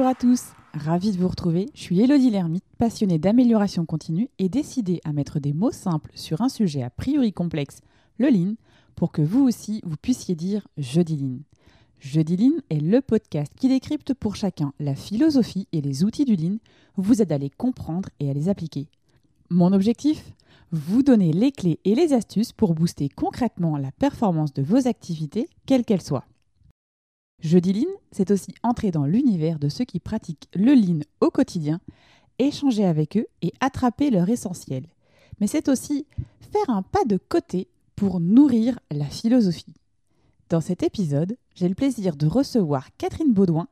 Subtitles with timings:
[0.00, 1.68] Bonjour à tous, ravie de vous retrouver.
[1.74, 6.40] Je suis Elodie Lermite, passionnée d'amélioration continue et décidée à mettre des mots simples sur
[6.40, 7.80] un sujet a priori complexe,
[8.16, 8.54] le lean,
[8.96, 11.40] pour que vous aussi vous puissiez dire je dis lean.
[11.98, 16.24] Je dis lean est le podcast qui décrypte pour chacun la philosophie et les outils
[16.24, 16.56] du lean,
[16.96, 18.88] vous aide à les comprendre et à les appliquer.
[19.50, 20.32] Mon objectif?
[20.72, 25.46] Vous donner les clés et les astuces pour booster concrètement la performance de vos activités,
[25.66, 26.24] quelles qu'elles soient.
[27.40, 31.80] Jeudi Lean, c'est aussi entrer dans l'univers de ceux qui pratiquent le Lean au quotidien,
[32.38, 34.86] échanger avec eux et attraper leur essentiel.
[35.40, 36.06] Mais c'est aussi
[36.52, 39.74] faire un pas de côté pour nourrir la philosophie.
[40.50, 43.68] Dans cet épisode, j'ai le plaisir de recevoir Catherine Baudouin,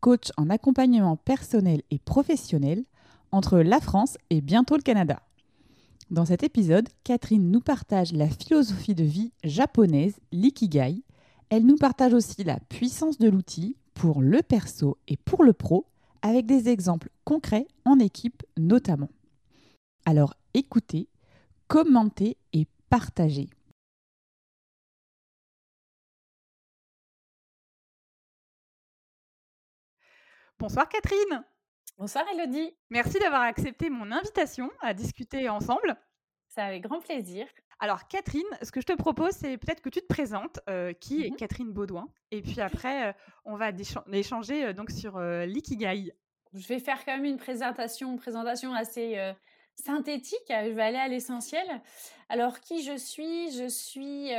[0.00, 2.84] coach en accompagnement personnel et professionnel
[3.32, 5.20] entre la France et bientôt le Canada.
[6.10, 11.02] Dans cet épisode, Catherine nous partage la philosophie de vie japonaise, l'ikigai,
[11.50, 15.86] elle nous partage aussi la puissance de l'outil pour le perso et pour le pro,
[16.22, 19.10] avec des exemples concrets en équipe notamment.
[20.06, 21.08] Alors écoutez,
[21.66, 23.50] commentez et partagez.
[30.58, 31.44] Bonsoir Catherine.
[31.98, 32.76] Bonsoir Elodie.
[32.90, 35.96] Merci d'avoir accepté mon invitation à discuter ensemble.
[36.50, 37.46] Ça avec grand plaisir.
[37.78, 40.58] Alors, Catherine, ce que je te propose, c'est peut-être que tu te présentes.
[40.68, 43.12] Euh, qui est mmh Catherine Baudouin Et puis après, euh,
[43.44, 43.70] on va
[44.12, 46.12] échanger euh, donc sur l'ikigai.
[46.52, 49.16] Je vais faire quand même une présentation, présentation assez
[49.76, 50.42] synthétique.
[50.48, 51.64] Je vais aller à l'essentiel.
[52.28, 53.52] Alors, qui je suis?
[53.52, 54.30] Je suis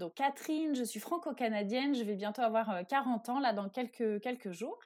[0.00, 1.94] donc Catherine, je suis franco-canadienne.
[1.94, 4.80] Je vais bientôt avoir 40 ans, là, dans quelques, quelques jours.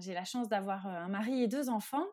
[0.00, 2.06] J'ai la chance d'avoir un mari et deux enfants.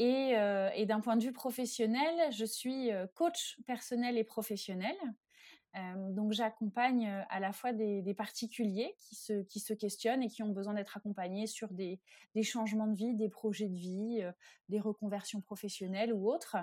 [0.00, 4.96] Euh, et, d'un point de vue professionnel, je suis euh, coach personnel et professionnel.
[5.74, 10.42] Euh, donc j'accompagne à la fois des, particuliers qui se, qui se questionnent et qui
[10.42, 11.98] ont besoin d'être accompagnés sur des,
[12.42, 14.22] changements de vie, des projets de vie,
[14.68, 16.58] des reconversions professionnelles ou autres.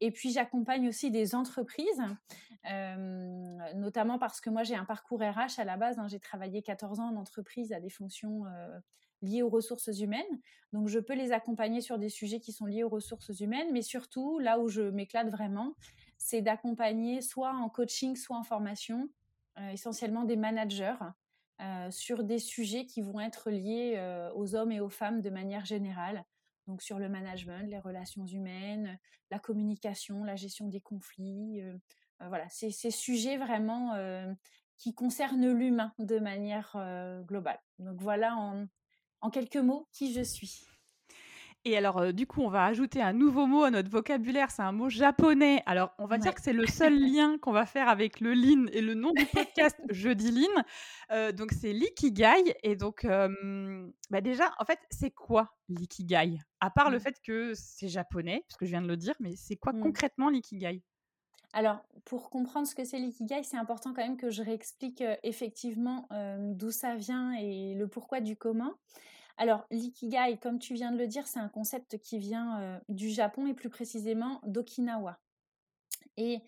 [0.00, 2.02] Et puis j'accompagne aussi des entreprises,
[3.74, 5.98] notamment parce que moi j'ai un parcours RH à la base.
[5.98, 6.08] Hein.
[6.08, 8.44] j'ai travaillé 14 ans en entreprise à des fonctions
[9.22, 10.40] liées aux ressources humaines.
[10.72, 13.82] Donc, je peux les accompagner sur des sujets qui sont liés aux ressources humaines, mais
[13.82, 15.74] surtout, là où je m'éclate vraiment,
[16.18, 19.08] c'est d'accompagner soit en coaching, soit en formation,
[19.58, 20.96] euh, essentiellement des managers
[21.60, 25.30] euh, sur des sujets qui vont être liés euh, aux hommes et aux femmes de
[25.30, 26.24] manière générale.
[26.66, 28.98] Donc, sur le management, les relations humaines,
[29.30, 31.60] la communication, la gestion des conflits.
[32.20, 33.96] voilà, c'est ces sujets vraiment
[34.78, 36.76] qui concernent l'humain de manière
[37.26, 37.58] globale.
[37.80, 38.68] Donc, voilà en,
[39.22, 40.66] en quelques mots qui je suis.
[41.64, 44.50] Et alors, euh, du coup, on va ajouter un nouveau mot à notre vocabulaire.
[44.50, 45.62] C'est un mot japonais.
[45.64, 48.66] Alors, on va dire que c'est le seul lien qu'on va faire avec le lean
[48.72, 50.64] et le nom du podcast Jeudi Lean.
[51.12, 52.56] Euh, donc, c'est l'ikigai.
[52.64, 53.06] Et donc,
[54.10, 56.40] bah déjà, en fait, c'est quoi l'ikigai?
[56.60, 59.36] À part le fait que c'est japonais, parce que je viens de le dire, mais
[59.36, 59.80] c'est quoi mmh.
[59.82, 60.82] concrètement l'ikigai?
[61.52, 65.16] Alors, pour comprendre ce que c'est l'ikigai, c'est important quand même que je réexplique euh,
[65.22, 66.08] effectivement
[66.38, 68.72] d'où ça vient et le pourquoi du comment.
[69.38, 73.10] Alors, l'ikigai, comme tu viens de le dire, c'est un concept qui vient euh, du
[73.10, 75.18] Japon et plus précisément d'Okinawa.
[76.16, 76.40] Et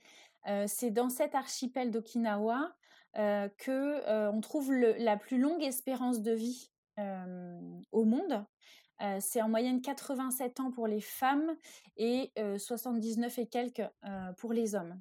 [0.46, 2.74] euh, c'est dans cet archipel d'Okinawa
[3.16, 6.70] euh, que on trouve la plus longue espérance de vie
[7.90, 8.44] au monde.
[9.20, 11.56] C'est en moyenne 87 ans pour les femmes
[11.96, 13.82] et 79 et quelques
[14.38, 15.00] pour les hommes.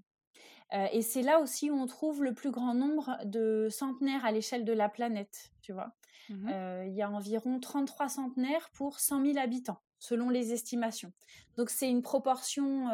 [0.91, 4.66] et c'est là aussi où on trouve le plus grand nombre de centenaires à l'échelle
[4.66, 5.94] de la planète, tu vois.
[6.30, 6.50] Mmh
[6.88, 11.13] il y a environ 33 centenaires pour 100 000 habitants selon les estimations.
[11.58, 12.90] Donc c'est une proportion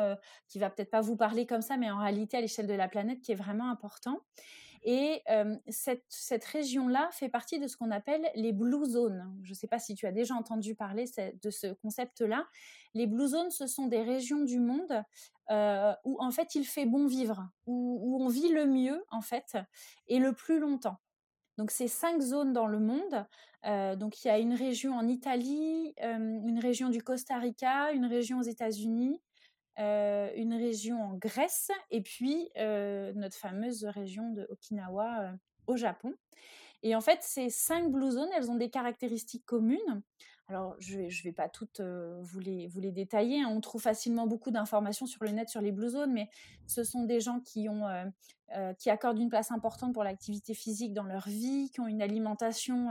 [0.47, 2.87] qui va peut-être pas vous parler comme ça, mais en réalité à l'échelle de la
[2.87, 4.19] planète qui est vraiment important.
[4.83, 5.23] Et
[5.67, 9.37] cette, cette région-là fait partie de ce qu'on appelle les blue zones.
[9.43, 11.05] Je ne sais pas si tu as déjà entendu parler
[11.41, 12.47] de ce concept-là.
[12.93, 15.03] Les blue zones, ce sont des régions du monde
[16.05, 19.57] où en fait il fait bon vivre, où, où on vit le mieux en fait
[20.07, 20.99] et le plus longtemps.
[21.57, 23.25] Donc, c'est cinq zones dans le monde.
[23.99, 28.39] Donc, il y a une région en Italie, une région du Costa Rica, une région
[28.39, 29.21] aux États-Unis,
[29.79, 35.33] euh, une région en Grèce et puis notre fameuse région de Okinawa
[35.67, 36.13] au Japon.
[36.83, 40.01] Et en fait, ces cinq blue zones, elles ont des caractéristiques communes.
[40.49, 43.43] Alors, je ne vais, pas toutes vous, les, vous les détailler.
[43.43, 43.49] Hein.
[43.51, 46.27] On trouve facilement beaucoup d'informations sur le net sur les blue zones, mais
[46.65, 47.85] ce sont des gens qui, ont,
[48.79, 52.89] qui accordent une place importante pour l'activité physique dans leur vie, qui ont une alimentation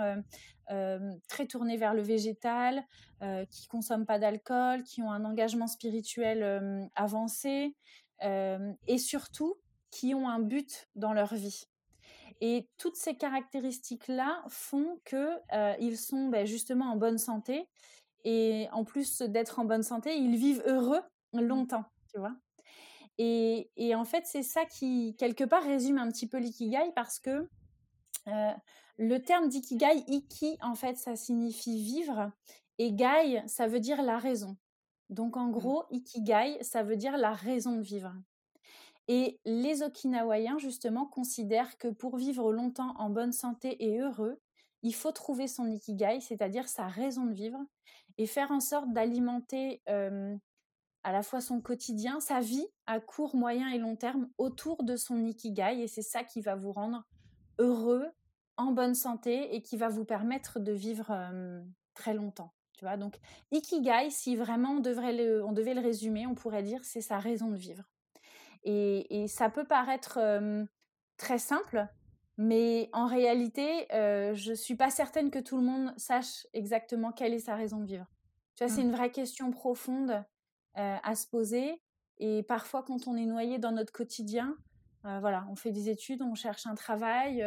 [1.28, 2.84] très tournée vers le végétal,
[3.20, 7.74] qui ne consomment pas d'alcool, qui ont un engagement spirituel avancé
[8.22, 9.56] et surtout
[9.90, 11.66] qui ont un but dans leur vie.
[12.40, 17.68] Et toutes ces caractéristiques-là font qu'ils sont ben, justement en bonne santé.
[18.24, 21.00] Et en plus d'être en bonne santé, ils vivent heureux
[21.32, 21.40] mmh.
[21.40, 22.34] longtemps, tu vois?
[23.20, 27.48] Et, en fait, c'est ça qui, quelque part, résume un petit peu l'ikigai parce que
[28.96, 32.30] le terme d'ikigai, iki, en fait, ça signifie vivre.
[32.78, 34.56] Et gai, ça veut dire la raison.
[35.10, 35.52] Donc, en mmh.
[35.52, 38.12] gros, ikigai, ça veut dire la raison de vivre.
[39.08, 44.38] Et les Okinawaïens, justement, considèrent que pour vivre longtemps en bonne santé et heureux,
[44.82, 47.58] il faut trouver son ikigai, c'est-à-dire sa raison de vivre,
[48.18, 53.68] et faire en sorte d'alimenter à la fois son quotidien, sa vie à court, moyen
[53.70, 55.80] et long terme autour de son ikigai.
[55.80, 57.04] Et c'est ça qui va vous rendre
[57.58, 58.06] heureux,
[58.58, 61.32] en bonne santé et qui va vous permettre de vivre
[61.94, 62.52] très longtemps.
[62.74, 63.18] Tu vois Donc,
[63.50, 67.48] ikigai, si vraiment on, devrait on devait le résumer, on pourrait dire c'est sa raison
[67.48, 67.84] de vivre.
[68.64, 70.18] Et, ça peut paraître
[71.16, 71.86] très simple,
[72.36, 77.34] mais en réalité, je ne suis pas certaine que tout le monde sache exactement quelle
[77.34, 78.06] est sa raison de vivre.
[78.56, 78.86] Tu vois, c'est mmh.
[78.86, 80.24] une vraie question profonde
[80.74, 81.80] à se poser.
[82.18, 84.56] Et parfois, quand on est noyé dans notre quotidien,
[85.02, 87.44] voilà, on fait des études, on cherche un travail,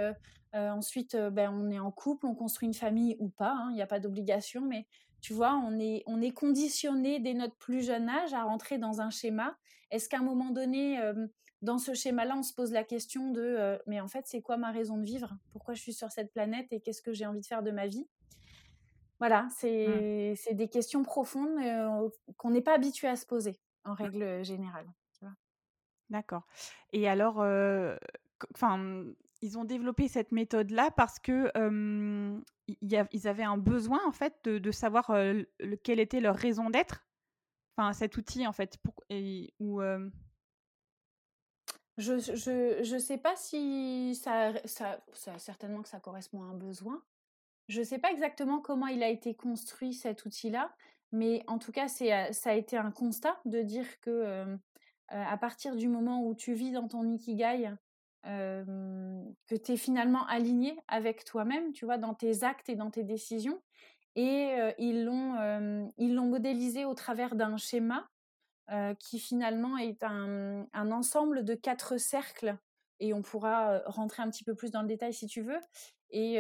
[0.54, 3.82] ensuite, ben, on est en couple, on construit une famille ou pas, hein, il n'y
[3.82, 4.88] a pas d'obligation, mais
[5.22, 9.02] tu vois, on est, on est conditionné dès notre plus jeune âge à rentrer dans
[9.02, 9.56] un schéma.
[9.92, 11.00] Est-ce qu'à un moment donné,
[11.62, 14.72] dans ce schéma-là, on se pose la question de mais en fait, c'est quoi ma
[14.72, 15.38] raison de vivre?
[15.52, 17.88] Pourquoi je suis sur cette planète et qu'est-ce que j'ai envie de faire de ma
[17.88, 18.08] vie?
[19.20, 20.36] Voilà, mmh.
[20.36, 21.60] c'est des questions profondes
[22.38, 24.88] qu'on n'est pas habitué à se poser en règle générale.
[26.10, 26.48] D'accord.
[26.94, 27.46] Et alors,
[28.56, 29.06] enfin,
[29.42, 31.52] ils ont développé cette méthode-là parce que
[32.68, 35.12] ils avaient un besoin en fait de, savoir
[35.84, 37.06] quelle était leur raison d'être.
[37.76, 38.94] Enfin, cet outil en fait, pour,
[39.60, 39.82] ou
[41.98, 45.04] je, je, je sais pas si ça, ça,
[45.38, 47.04] certainement que ça correspond à un besoin.
[47.68, 50.74] Je sais pas exactement comment il a été construit cet outil-là,
[51.12, 54.58] mais en tout cas, c'est, ça a été un constat de dire que
[55.08, 57.70] à partir du moment où tu vis dans ton ikigai,
[58.24, 63.04] que tu es finalement aligné avec toi-même, tu vois, dans tes actes et dans tes
[63.04, 63.62] décisions.
[64.16, 68.10] Et ils l'ont ils l'ont modélisé au travers d'un schéma
[69.00, 72.58] qui finalement est un, un, ensemble de quatre cercles.
[73.00, 75.60] Et on pourra rentrer un petit peu plus dans le détail si tu veux.
[76.12, 76.40] Et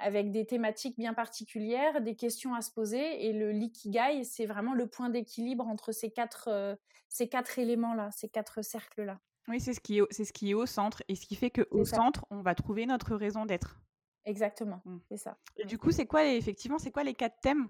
[0.00, 3.26] avec des thématiques bien particulières, des questions à se poser.
[3.26, 8.28] Et le l'ikigai, c'est vraiment le point d'équilibre entre ces quatre, ces quatre éléments-là, ces
[8.28, 9.20] quatre cercles-là.
[9.48, 11.50] Oui, c'est ce, qui est, c'est ce qui est au centre et ce qui fait
[11.50, 13.80] qu'au centre, on va trouver notre raison d'être.
[14.24, 14.98] Exactement, mmh.
[15.08, 15.36] c'est ça.
[15.56, 17.68] Et du coup, c'est quoi, effectivement, c'est quoi les quatre thèmes?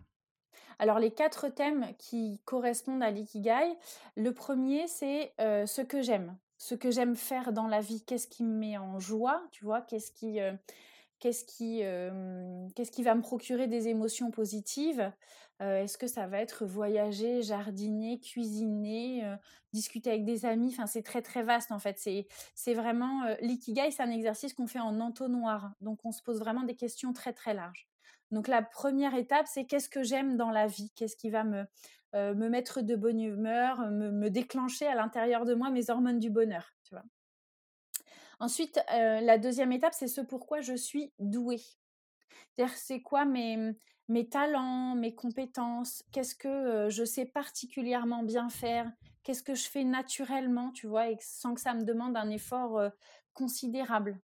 [0.78, 3.74] Alors les quatre thèmes qui correspondent à l'ikigai,
[4.16, 8.44] le premier c'est ce que j'aime, ce que j'aime faire dans la vie, qu'est-ce qui
[8.44, 10.38] me met en joie, tu vois, qu'est-ce qui,
[11.20, 11.82] qu'est-ce qui,
[12.74, 15.10] qu'est-ce qui va me procurer des émotions positives,
[15.62, 19.36] est-ce que ça va être voyager, jardiner, cuisiner,
[19.72, 20.70] discuter avec des amis?
[20.72, 21.98] Enfin, c'est très très vaste en fait.
[22.54, 25.72] C'est vraiment l'ikigai, c'est un exercice qu'on fait en entonnoir.
[25.80, 27.88] Donc, on se pose vraiment des questions très très larges.
[28.30, 30.90] Donc, la première étape, c'est qu'est-ce que j'aime dans la vie?
[30.96, 31.64] Qu'est-ce qui va me
[32.14, 36.28] me mettre de bonne humeur, me, me déclencher à l'intérieur de moi mes hormones du
[36.28, 37.04] bonheur, tu vois?
[38.40, 41.62] Ensuite, la deuxième étape, c'est ce pourquoi je suis douée.
[42.54, 43.76] C'est-à-dire, c'est quoi mes,
[44.08, 48.90] mes talents, mes compétences, qu'est-ce que je sais particulièrement bien faire,
[49.22, 52.80] qu'est-ce que je fais naturellement, tu vois, et sans que ça me demande un effort
[53.32, 54.20] considérable.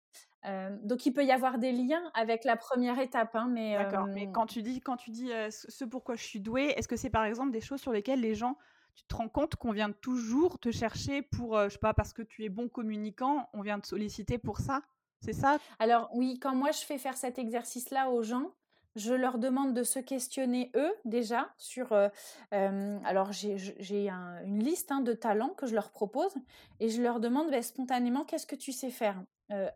[0.84, 4.08] donc il peut y avoir des liens avec la première étape, hein, mais d'accord.
[4.08, 7.10] Mais quand tu dis quand tu dis ce pourquoi je suis douée, est-ce que c'est
[7.10, 8.58] par exemple des choses sur lesquelles les gens
[8.96, 12.24] tu te rends compte qu'on vient toujours te chercher pour, je sais pas, parce que
[12.24, 14.82] tu es bon communicant, on vient te solliciter pour ça?
[15.22, 15.60] C'est ça?
[15.78, 18.52] Alors oui, quand moi je fais faire cet exercice-là aux gens,
[18.98, 21.94] je leur demande de se questionner eux déjà sur.
[22.52, 26.34] alors j'ai une liste hein, de talents que je leur propose
[26.80, 29.24] et je leur demande bah, spontanément qu'est-ce que tu sais faire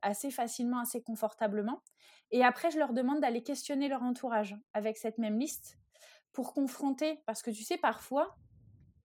[0.02, 1.82] assez facilement, assez confortablement.
[2.32, 5.78] Et après je leur demande d'aller questionner leur entourage avec cette même liste
[6.34, 8.36] pour confronter parce que tu sais parfois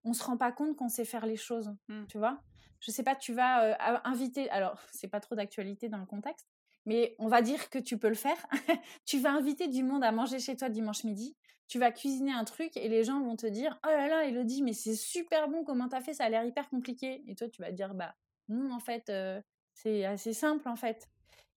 [0.07, 2.07] on se rend pas compte qu'on sait faire les choses, mmh.
[2.07, 2.41] tu vois?
[2.81, 4.49] Je sais pas, tu vas inviter.
[4.51, 6.49] Alors c'est pas trop d'actualité dans le contexte
[6.87, 8.38] mais on va dire que tu peux le faire.
[9.05, 11.37] tu vas inviter du monde à manger chez toi dimanche midi.
[11.69, 14.62] Tu vas cuisiner un truc et les gens vont te dire Oh là là, Elodie,
[14.62, 16.14] mais c'est super bon, comment t'as fait?
[16.14, 17.25] Ça a l'air hyper compliqué.
[17.26, 18.14] Et toi, tu vas dire Bah,
[18.49, 19.40] non, en fait, euh,
[19.75, 21.09] c'est assez simple, en fait.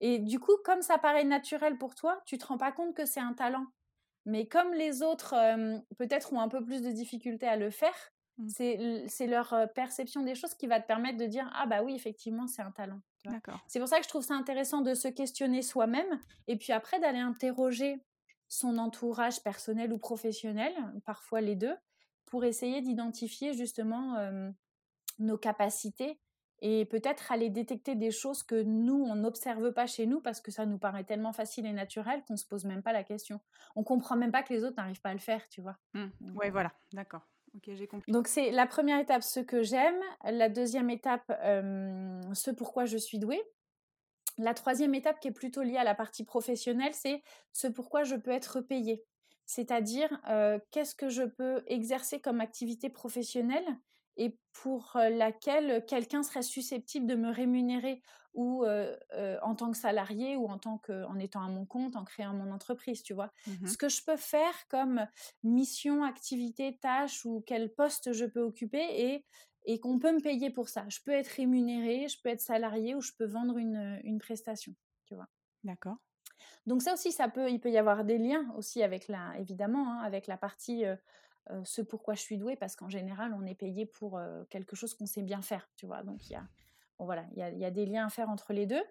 [0.02, 3.06] Et du coup, comme ça paraît naturel pour toi, tu te rends pas compte que
[3.06, 3.68] c'est un talent.
[4.26, 8.12] Mais comme les autres, euh, peut-être, ont un peu plus de difficultés à le faire.
[8.48, 12.48] C'est leur perception des choses qui va te permettre de dire ah bah oui effectivement
[12.48, 13.02] c'est un talent.
[13.68, 17.00] C'est pour ça que je trouve ça intéressant de se questionner soi-même et puis après
[17.00, 18.02] d'aller interroger
[18.48, 20.74] son entourage personnel ou professionnel,
[21.06, 21.76] parfois les deux,
[22.26, 24.16] pour essayer d'identifier justement
[25.20, 26.20] nos capacités
[26.62, 30.52] et peut-être aller détecter des choses que nous, on n'observe pas chez nous parce que
[30.52, 33.40] ça nous paraît tellement facile et naturel qu'on ne se pose même pas la question.
[33.76, 35.78] On comprend même pas que les autres n'arrivent pas à le faire, tu vois.
[35.94, 36.08] Mmh.
[36.36, 37.22] Oui, voilà, d'accord.
[38.08, 40.00] Donc c'est la première étape, ce que j'aime.
[40.24, 43.42] La deuxième étape, ce pourquoi je suis douée.
[44.38, 48.16] La troisième étape qui est plutôt liée à la partie professionnelle, c'est ce pourquoi je
[48.16, 49.04] peux être payée.
[49.46, 50.10] C'est-à-dire,
[50.72, 53.66] qu'est-ce que je peux exercer comme activité professionnelle
[54.18, 58.02] et pour laquelle quelqu'un serait susceptible de me rémunérer
[58.34, 58.66] ou
[59.42, 62.34] en tant que salarié ou en tant que en étant à mon compte, en créant
[62.34, 63.32] mon entreprise, tu vois?
[63.46, 65.08] Mmh Ce que je peux faire comme
[65.44, 69.26] mission, activité, tâche ou quel poste je peux occuper et
[69.66, 70.86] et qu'on peut me payer pour ça.
[70.90, 74.74] Je peux être rémunéré, je peux être salarié ou je peux vendre une, une prestation,
[75.06, 75.28] tu vois?
[75.64, 75.98] D'accord.
[76.66, 79.92] Donc ça aussi, ça peut, il peut y avoir des liens aussi avec la, évidemment,
[79.94, 80.86] hein, avec la partie
[81.64, 84.20] ce pourquoi je suis douée, parce qu'en général, on est payé pour
[84.50, 86.04] quelque chose qu'on sait bien faire, tu vois.
[86.04, 86.48] Donc il y a,
[87.00, 88.84] voilà, il y y a, des liens à faire entre les deux.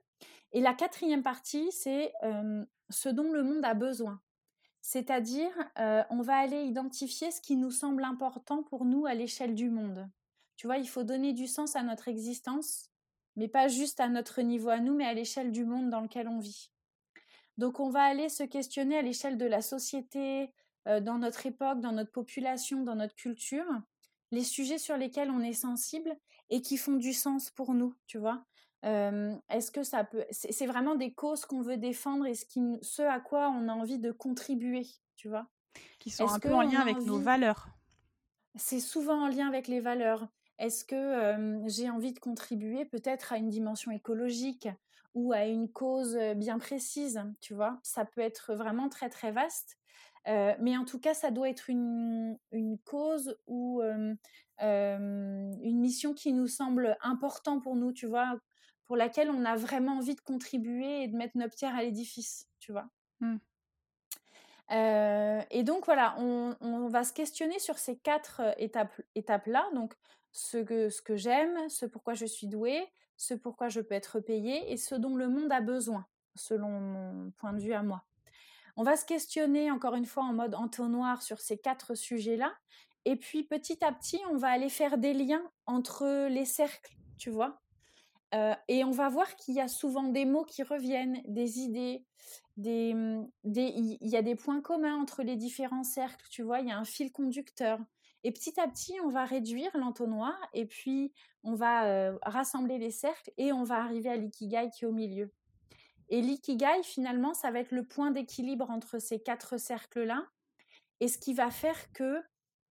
[0.52, 2.12] Et la quatrième partie, c'est
[2.90, 4.20] ce dont le monde a besoin.
[4.80, 5.50] C'est-à-dire,
[6.10, 10.08] on va aller identifier ce qui nous semble important pour nous à l'échelle du monde.
[10.56, 12.90] Tu vois, il faut donner du sens à notre existence,
[13.36, 16.26] mais pas juste à notre niveau à nous, mais à l'échelle du monde dans lequel
[16.26, 16.72] on vit.
[17.56, 20.46] Donc on va aller se questionner à l'échelle de la société, euh,
[20.88, 23.66] dans notre époque, dans notre population, dans notre culture,
[24.30, 26.16] les sujets sur lesquels on est sensible
[26.50, 28.44] et qui font du sens pour nous, tu vois.
[28.84, 30.24] Euh, est-ce que ça peut...
[30.30, 33.72] C'est vraiment des causes qu'on veut défendre et ce, qui, ce à quoi on a
[33.72, 35.48] envie de contribuer, tu vois?
[35.98, 37.68] Qui sont un peu en lien avec nos valeurs?
[38.54, 40.28] C'est souvent en lien avec les valeurs.
[40.58, 44.68] Est-ce que euh, j'ai envie de contribuer peut-être à une dimension écologique
[45.14, 47.78] ou à une cause bien précise, tu vois?
[47.82, 49.78] Ça peut être vraiment très très vaste.
[50.26, 54.14] Euh, mais en tout cas, ça doit être une, une cause ou euh,
[54.60, 58.38] une mission qui nous semble importante pour nous, tu vois,
[58.86, 62.48] pour laquelle on a vraiment envie de contribuer et de mettre notre pierre à l'édifice,
[62.58, 62.88] tu vois.
[63.20, 63.36] Mmh.
[64.70, 69.66] Euh, et donc voilà, on, on, va se questionner sur ces quatre étapes, étapes-là.
[69.74, 69.94] Donc
[70.32, 74.20] ce que, ce que j'aime, ce pourquoi je suis douée, ce pourquoi je peux être
[74.20, 78.04] payée et ce dont le monde a besoin, selon mon point de vue à moi.
[78.80, 82.54] On va se questionner encore une fois en mode entonnoir sur ces quatre sujets-là.
[83.04, 87.28] Et puis petit à petit, on va aller faire des liens entre les cercles, tu
[87.28, 87.60] vois.
[88.36, 92.06] Euh, et on va voir qu'il y a souvent des mots qui reviennent, des idées,
[92.56, 96.68] des, mmh, il y a des points communs entre les différents cercles, tu vois, il
[96.68, 97.80] y a un fil conducteur.
[98.22, 102.92] Et petit à petit, on va réduire l'entonnoir et puis on va euh, rassembler les
[102.92, 105.32] cercles et on va arriver à l'ikigai qui est au milieu.
[106.08, 110.26] Et l'ikigai, finalement, ça va être le point d'équilibre entre ces quatre cercles-là.
[111.00, 112.22] Et ce qui va faire que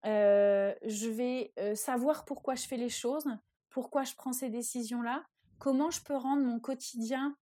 [0.05, 3.25] euh, je vais euh, savoir pourquoi je fais les choses,
[3.69, 5.23] pourquoi je prends ces décisions-là,
[5.59, 7.35] comment je peux rendre mon quotidien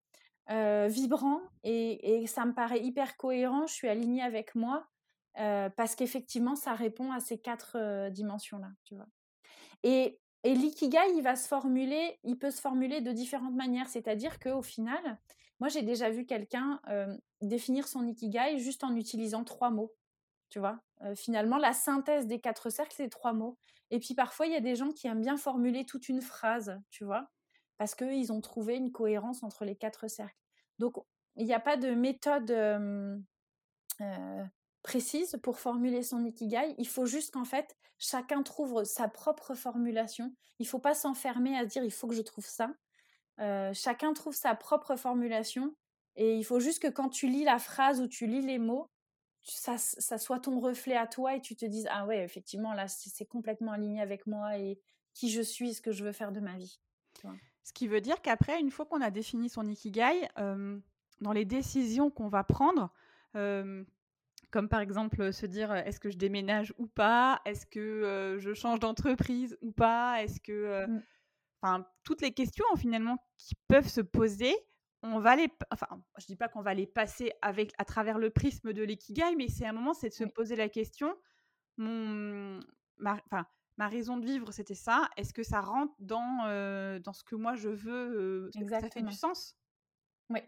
[0.50, 1.42] euh, vibrant.
[1.64, 4.88] Et, ça me paraît hyper cohérent, je suis alignée avec moi,
[5.34, 8.70] parce qu'effectivement, ça répond à ces quatre dimensions-là,
[9.84, 13.88] et l'ikigai, il va se formuler, il peut se formuler de différentes manières.
[13.88, 15.20] C'est-à-dire qu'au final,
[15.62, 16.82] moi, j'ai déjà vu quelqu'un
[17.40, 19.94] définir son ikigai juste en utilisant trois mots.
[20.50, 20.82] Tu vois,
[21.16, 23.58] finalement, la synthèse des quatre cercles, c'est trois mots.
[23.92, 26.78] Et puis parfois, il y a des gens qui aiment bien formuler toute une phrase,
[26.90, 27.30] tu vois,
[27.78, 30.36] parce qu'ils ont trouvé une cohérence entre les quatre cercles.
[30.80, 30.96] Donc,
[31.36, 32.52] il n'y a pas de méthode
[34.82, 36.74] précise pour formuler son ikigai.
[36.80, 40.34] Il faut juste qu'en fait, chacun trouve sa propre formulation.
[40.58, 42.72] Il ne faut pas s'enfermer à dire il faut que je trouve ça.
[43.42, 45.76] Euh, chacun trouve sa propre formulation
[46.16, 48.90] et il faut juste que quand tu lis la phrase ou tu lis les mots,
[49.42, 52.88] ça, ça soit ton reflet à toi et tu te dises ah ouais effectivement là
[52.88, 54.80] c'est complètement aligné avec moi et
[55.14, 56.80] qui je suis et ce que je veux faire de ma vie.
[57.64, 62.12] Ce qui veut dire qu'après une fois qu'on a défini son ikigai, dans les décisions
[62.12, 62.94] qu'on va prendre,
[63.34, 68.80] comme par exemple se dire est-ce que je déménage ou pas, est-ce que je change
[68.80, 71.02] d'entreprise ou pas, est-ce que mmh
[71.62, 74.56] enfin, toutes les questions finalement qui peuvent se poser,
[75.04, 75.88] on va les, enfin,
[76.18, 79.48] je dis pas qu'on va les passer avec à travers le prisme de l'ikigai, mais
[79.48, 81.16] c'est un moment, c'est de se poser la question,
[81.78, 82.60] mon,
[82.98, 83.46] ma, enfin,
[83.78, 85.10] ma raison de vivre, c'était ça.
[85.18, 89.02] Est-ce que ça rentre dans euh, dans ce que moi je veux euh, Ça fait
[89.02, 89.58] du sens?
[90.30, 90.40] Oui.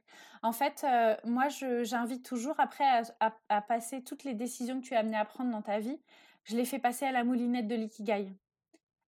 [0.43, 2.85] En fait, euh, moi, j'invite toujours après
[3.19, 5.99] à, à, passer toutes les décisions que tu as amenées à prendre dans ta vie.
[6.45, 8.31] Je les fais passer à la moulinette de l'ikigai.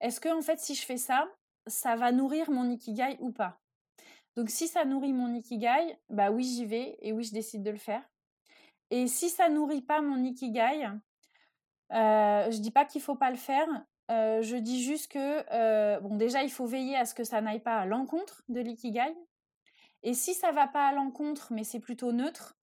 [0.00, 1.28] est-ce que en fait, si je fais ça,
[1.66, 3.61] ça va nourrir mon ikigai ou pas
[4.37, 7.71] Donc, si ça nourrit mon ikigai, bah oui, j'y vais et oui, je décide de
[7.71, 8.02] le faire.
[8.90, 10.88] Et si ça nourrit pas mon ikigai,
[11.92, 13.68] euh, je dis pas qu'il faut pas le faire.
[14.11, 17.40] Euh, je dis juste que euh, bon, déjà, il faut veiller à ce que ça
[17.40, 19.14] n'aille pas à l'encontre de l'ikigai.
[20.02, 22.56] Et si ça va pas à l'encontre, mais c'est plutôt neutre,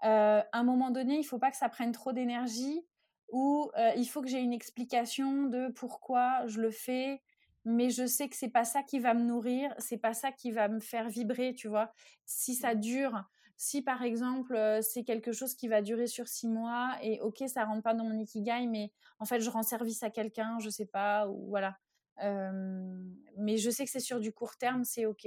[0.00, 2.86] à un moment donné, il faut pas que ça prenne trop d'énergie
[3.32, 7.22] ou il faut que j'ai une explication de pourquoi je le fais,
[7.64, 10.52] mais je sais que c'est pas ça qui va me nourrir, c'est pas ça qui
[10.52, 11.92] va me faire vibrer, tu vois.
[12.26, 13.24] Si ça dure,
[13.56, 17.64] si par exemple c'est quelque chose qui va durer sur six mois et ok ça
[17.64, 20.86] rentre pas dans mon ikigai, mais en fait je rends service à quelqu'un, je sais
[20.86, 21.76] pas ou voilà.
[22.20, 25.26] mais je sais que c'est sur du court terme, c'est ok.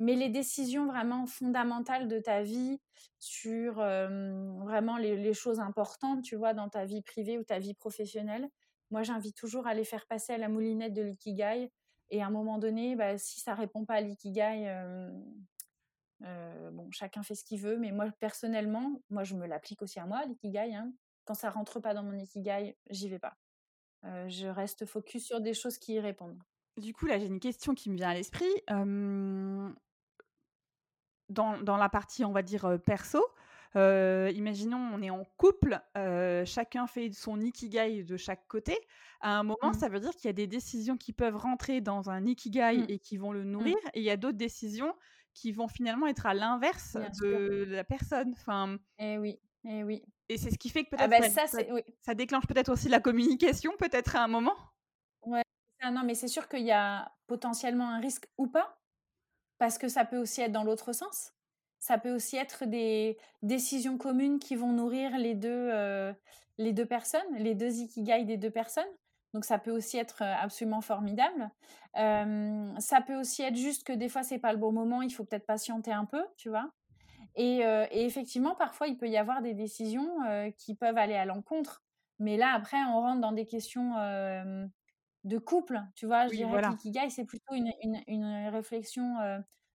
[0.00, 2.78] Mais les décisions vraiment fondamentales de ta vie,
[3.18, 8.48] sur vraiment les, choses importantes, tu vois, dans ta vie privée ou ta vie professionnelle,
[8.90, 11.70] moi j'invite toujours à les faire passer à la moulinette de l'ikigai.
[12.10, 14.74] Et à un moment donné, bah, si ça répond pas à l'ikigai,
[16.20, 20.06] bon, chacun fait ce qu'il veut, mais moi personnellement, moi je me l'applique aussi à
[20.06, 20.74] moi, l'ikigai.
[20.74, 20.92] Hein.
[21.24, 23.36] Quand ça rentre pas dans mon ikigai, j'y vais pas.
[24.02, 26.42] je reste focus sur des choses qui y répondent.
[26.78, 28.46] Du coup, là, j'ai une question qui me vient à l'esprit
[31.28, 33.24] dans, la partie, on va dire, perso,
[33.74, 35.80] imaginons, on est en couple,
[36.44, 38.78] chacun fait son ikigai de chaque côté.
[39.20, 39.74] À un moment, mmh.
[39.74, 42.86] ça veut dire qu'il y a des décisions qui peuvent rentrer dans un ikigai mmh.
[42.88, 43.50] et qui vont le mmh.
[43.50, 44.94] nourrir, et il y a d'autres décisions
[45.34, 48.32] qui vont finalement être à l'inverse de, la personne.
[48.32, 50.02] Enfin, et eh oui, eh oui.
[50.28, 51.58] Et c'est ce qui fait que ah peut-être bah, ça,
[52.02, 54.56] ça, déclenche peut-être aussi la communication, peut-être à un moment.
[55.22, 55.42] Ouais.
[55.82, 58.78] non, mais c'est sûr qu'il y a potentiellement un risque ou pas
[59.58, 61.32] parce que ça peut aussi être dans l'autre sens.
[61.80, 66.12] Ça peut aussi être des décisions communes qui vont nourrir les deux, euh,
[66.58, 68.88] les deux personnes, les deux ikigai des deux personnes.
[69.32, 71.50] Donc ça peut aussi être euh, absolument formidable.
[71.94, 75.24] ça peut aussi être juste que des fois c'est pas le bon moment, il faut
[75.24, 76.70] peut-être patienter un peu, tu vois?
[77.36, 80.08] Et, euh, et, effectivement, parfois il peut y avoir des décisions
[80.56, 81.84] qui peuvent aller à l'encontre.
[82.18, 83.94] Mais là après, on rentre dans des questions
[85.24, 86.26] de couple, tu vois?
[86.26, 87.72] Je dirais que l'ikigai, c'est plutôt une,
[88.08, 89.16] une, réflexion,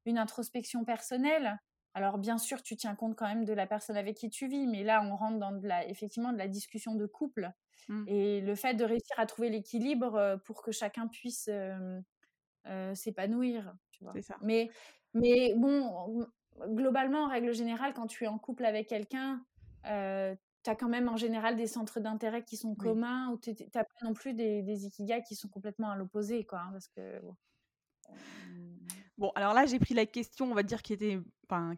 [0.05, 1.59] une introspection personnelle.
[1.93, 4.67] Alors, bien sûr, tu tiens compte quand même de la personne avec qui tu vis,
[4.67, 7.51] mais là, on rentre dans de la, effectivement de la discussion de couple.
[7.87, 8.03] Mmh.
[8.07, 12.01] Et le fait de réussir à trouver l'équilibre euh, pour que chacun puisse euh,
[12.95, 14.13] s'épanouir, vois.
[14.21, 14.37] Ça.
[14.41, 14.69] Mais,
[15.13, 16.27] mais bon,
[16.67, 19.43] globalement, en règle générale, quand tu es en couple avec quelqu'un,
[19.83, 23.83] tu as quand même en général des centres d'intérêt qui sont communs ou tu n'as
[23.83, 26.45] pas non plus des, des, ikigai qui sont complètement à l'opposé.
[26.45, 27.21] Quoi, hein, parce que,
[29.17, 29.31] bon.
[29.35, 31.19] alors là, j'ai pris la question, on va dire, qui était,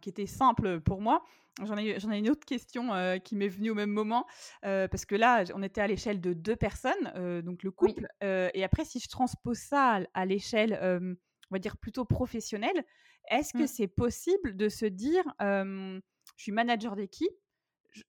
[0.00, 1.24] qui était simple pour moi.
[1.64, 4.26] J'en ai, j'en ai une autre question euh, qui m'est venue au même moment,
[4.66, 8.08] euh, parce que là, on était à l'échelle de deux personnes, euh, donc le couple.
[8.20, 12.84] et après, si je transpose ça à, l'échelle, on va dire, plutôt professionnelle,
[13.30, 13.68] est-ce que mmh.
[13.68, 16.00] c'est possible de se dire, je
[16.36, 17.32] suis manager d'équipe,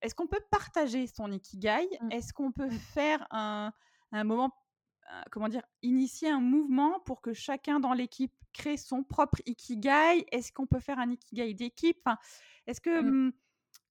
[0.02, 1.88] est-ce qu'on peut partager son ikigai?
[2.02, 2.12] Mmh.
[2.12, 2.80] Est-ce qu'on peut mmh.
[2.94, 3.72] faire un,
[4.12, 4.52] moment,
[5.32, 10.26] comment dire, initier un mouvement pour que chacun dans l'équipe crée son propre ikigai?
[10.32, 11.98] Est-ce qu'on peut faire un ikigai d'équipe?
[12.06, 12.18] Enfin,
[12.66, 13.34] Est-ce que, mmh.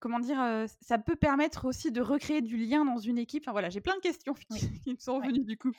[0.00, 3.44] comment dire, ça peut permettre aussi de recréer du lien dans une équipe?
[3.44, 4.34] Enfin voilà, j'ai plein de questions
[4.84, 5.72] qui, me sont venues du coup.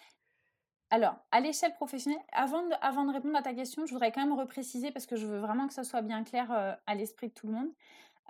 [0.89, 4.21] Alors, à l'échelle professionnelle, avant de, avant de répondre à ta question, je voudrais quand
[4.21, 6.50] même repréciser parce que je veux vraiment que ça soit bien clair
[6.86, 7.69] à l'esprit de tout le monde.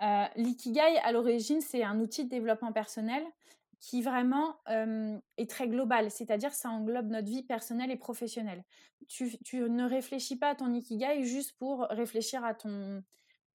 [0.00, 3.24] Euh, l'ikigai, à l'origine, c'est un outil de développement personnel
[3.80, 8.64] qui vraiment euh, est très global, c'est-à-dire ça englobe notre vie personnelle et professionnelle.
[9.06, 13.04] Tu, ne réfléchis pas à ton ikigai juste pour réfléchir à, ton,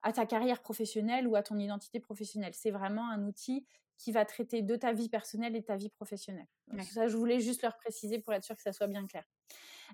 [0.02, 2.54] à ta carrière professionnelle ou à ton identité professionnelle.
[2.54, 3.66] C'est vraiment un outil
[3.98, 6.48] qui va traiter de ta vie personnelle et de ta vie professionnelle.
[6.82, 9.24] ça, je voulais juste leur préciser pour être sûr que ça soit bien clair.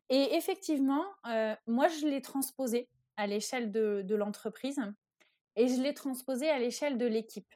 [0.09, 2.87] Et effectivement, euh, moi, je l'ai transposé
[3.17, 4.79] à l'échelle de, de l'entreprise
[5.55, 7.53] et je l'ai transposé à l'échelle de l'équipe.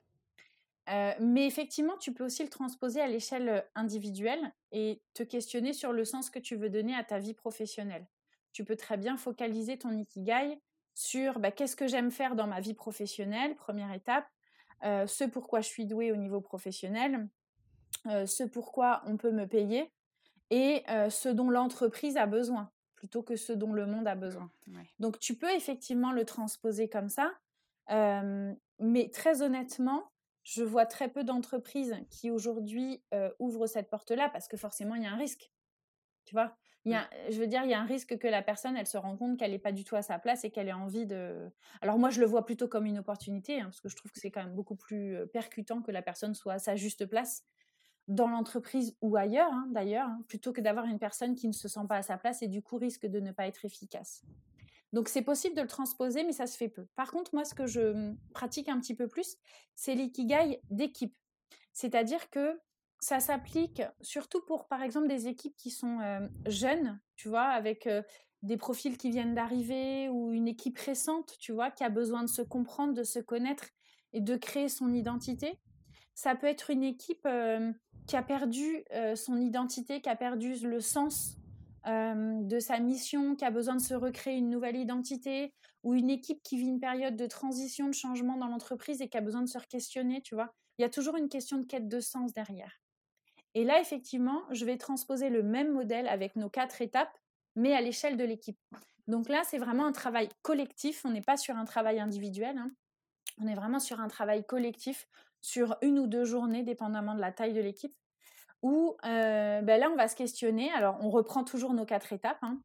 [0.89, 5.93] Euh, mais effectivement, tu peux aussi le transposer à l'échelle individuelle et te questionner sur
[5.93, 8.05] le sens que tu veux donner à ta vie professionnelle.
[8.51, 10.59] Tu peux très bien focaliser ton ikigai
[10.93, 14.27] sur bah, qu'est-ce que j'aime faire dans ma vie professionnelle, première étape,
[14.83, 17.29] euh, ce pourquoi je suis douée au niveau professionnel,
[18.05, 19.89] ce pourquoi on peut me payer
[20.49, 24.51] et ce dont l'entreprise a besoin plutôt que ce dont le monde a besoin.
[24.99, 27.31] Donc tu peux effectivement le transposer comme ça
[28.79, 30.11] mais très honnêtement,
[30.43, 33.03] je vois très peu d'entreprises qui aujourd'hui
[33.39, 35.51] ouvrent cette porte-là parce que forcément, il y a un risque.
[36.25, 36.57] Tu vois?
[36.85, 38.87] Il y a, je veux dire, il y a un risque que la personne, elle
[38.87, 41.05] se rend compte qu'elle n'est pas du tout à sa place et qu'elle ait envie
[41.05, 41.49] de.
[41.81, 44.19] Alors moi, je le vois plutôt comme une opportunité, hein, parce que je trouve que
[44.19, 47.45] c'est quand même beaucoup plus percutant que la personne soit à sa juste place.
[48.07, 51.67] dans l'entreprise ou ailleurs, hein, d'ailleurs, hein, plutôt que d'avoir une personne qui ne se
[51.67, 54.25] sent pas à sa place et du coup risque de ne pas être efficace.
[54.93, 56.85] Donc c'est possible de le transposer, mais ça se fait peu.
[56.95, 59.35] Par contre, moi, ce que je pratique un petit peu plus,
[59.75, 61.15] c'est l'ikigai d'équipe.
[61.73, 62.59] C'est-à-dire que
[62.99, 65.97] ça s'applique surtout pour, par exemple, des équipes qui sont
[66.45, 67.89] jeunes, tu vois, avec
[68.43, 72.29] des profils qui viennent d'arriver ou une équipe récente, tu vois, qui a besoin de
[72.29, 73.65] se comprendre, de se connaître
[74.13, 75.59] et de créer son identité.
[76.13, 77.27] Ça peut être une équipe
[78.05, 81.37] qui a perdu son identité, qui a perdu le sens
[81.85, 86.41] de sa mission, qui a besoin de se recréer une nouvelle identité, ou une équipe
[86.43, 89.49] qui vit une période de transition, de changement dans l'entreprise et qui a besoin de
[89.49, 90.53] se questionner, tu vois.
[90.77, 92.79] Il y a toujours une question de quête de sens derrière.
[93.53, 97.15] Et là, effectivement, je vais transposer le même modèle avec nos quatre étapes,
[97.55, 98.57] mais à l'échelle de l'équipe.
[99.07, 101.03] Donc là, c'est vraiment un travail collectif.
[101.05, 102.57] On n'est pas sur un travail individuel.
[102.57, 102.71] Hein.
[103.39, 105.07] On est vraiment sur un travail collectif
[105.41, 107.93] sur une ou deux journées, dépendamment de la taille de l'équipe,
[108.63, 110.71] où euh, ben là, on va se questionner.
[110.71, 112.39] Alors, on reprend toujours nos quatre étapes.
[112.41, 112.59] Hein.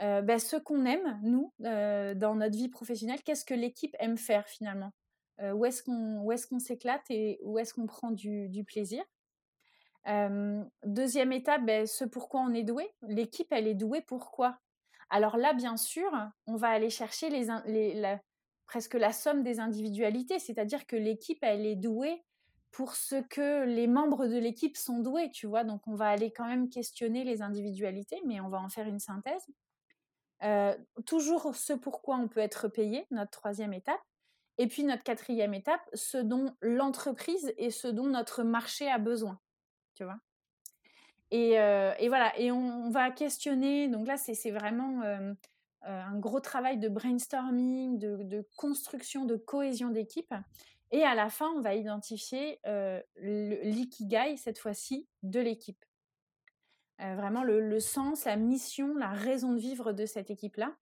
[0.00, 4.16] Euh, ben, ce qu'on aime, nous, euh, dans notre vie professionnelle, qu'est-ce que l'équipe aime
[4.16, 4.90] faire finalement?
[5.42, 5.82] Où est-ce
[6.46, 9.02] qu'on s'éclate et où est-ce qu'on prend du, plaisir?
[10.84, 12.88] Deuxième étape, ben, ce pourquoi on est doué.
[13.02, 14.56] L'équipe, elle est douée pourquoi
[15.10, 16.08] Alors là, bien sûr,
[16.46, 17.30] on va aller chercher
[18.66, 22.22] presque la somme des individualités, c'est-à-dire que l'équipe, elle est douée
[22.74, 25.64] pour ce que les membres de l'équipe sont doués, tu vois.
[25.64, 29.00] Donc, on va aller quand même questionner les individualités, mais on va en faire une
[29.00, 29.46] synthèse.
[31.06, 34.00] toujours ce pourquoi on peut être payé, notre troisième étape.
[34.58, 39.40] Et puis notre quatrième étape, ce dont l'entreprise et ce dont notre marché a besoin
[39.94, 40.18] tu vois.
[41.30, 45.32] Et, euh, voilà, et on, va questionner, donc là c'est vraiment euh,
[45.86, 50.34] euh, un gros travail de brainstorming, de, construction, de cohésion d'équipe.
[50.94, 52.60] Et à la fin, on va identifier
[53.16, 55.84] l'ikigai, cette fois-ci, de l'équipe.
[57.00, 60.76] vraiment le, sens, la mission, la raison de vivre de cette équipe-là.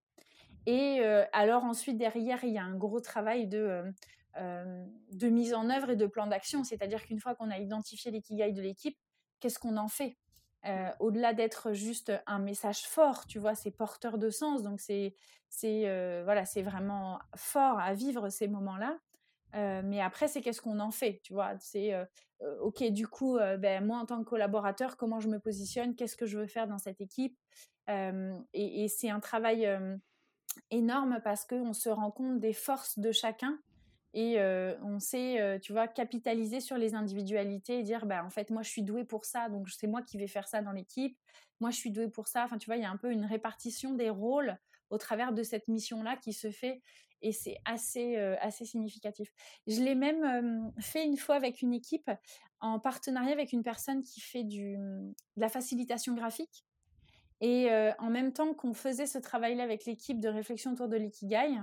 [0.66, 1.00] Et
[1.32, 3.82] alors ensuite, derrière, il y a un gros travail de
[4.36, 6.62] de mise en œuvre et de plan d'action.
[6.62, 8.98] C'est-à-dire qu'une fois qu'on a identifié l'ikigai de l'équipe,
[9.40, 10.18] qu'est-ce qu'on en fait?
[11.00, 14.62] Au-delà d'être juste un message fort, tu vois, c'est porteur de sens.
[14.62, 15.16] Donc c'est
[16.26, 18.98] voilà, c'est vraiment fort à vivre ces moments-là.
[19.54, 21.54] Mais après, c'est qu'est-ce qu'on en fait, tu vois?
[21.60, 21.92] C'est
[22.60, 25.94] ok, du coup, ben, moi en tant que collaborateur, comment je me positionne?
[25.94, 27.38] Qu'est-ce que je veux faire dans cette équipe?
[27.88, 29.68] Et, et c'est un travail
[30.70, 33.58] énorme parce qu'on se rend compte des forces de chacun
[34.14, 34.38] et
[34.82, 38.68] on sait, tu vois, capitaliser sur les individualités et dire, bah, en fait, moi, je
[38.68, 41.16] suis douée pour ça, donc c'est moi qui vais faire ça dans l'équipe.
[41.60, 42.44] Moi, je suis douée pour ça.
[42.44, 44.58] Enfin, tu vois, il y a un peu une répartition des rôles
[44.92, 46.80] au travers de cette mission-là qui se fait
[47.20, 49.32] et c'est assez, assez significatif.
[49.68, 52.10] Je l'ai même fait une fois avec une équipe
[52.60, 56.64] en partenariat avec une personne qui fait du, de la facilitation graphique.
[57.40, 57.68] Et
[58.00, 61.60] en même temps qu'on faisait ce travail-là avec l'équipe de réflexion autour de l'ikigai,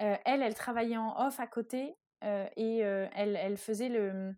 [0.00, 4.32] euh, elle, elle travaillait en off à côté euh, et euh, elle, elle, faisait le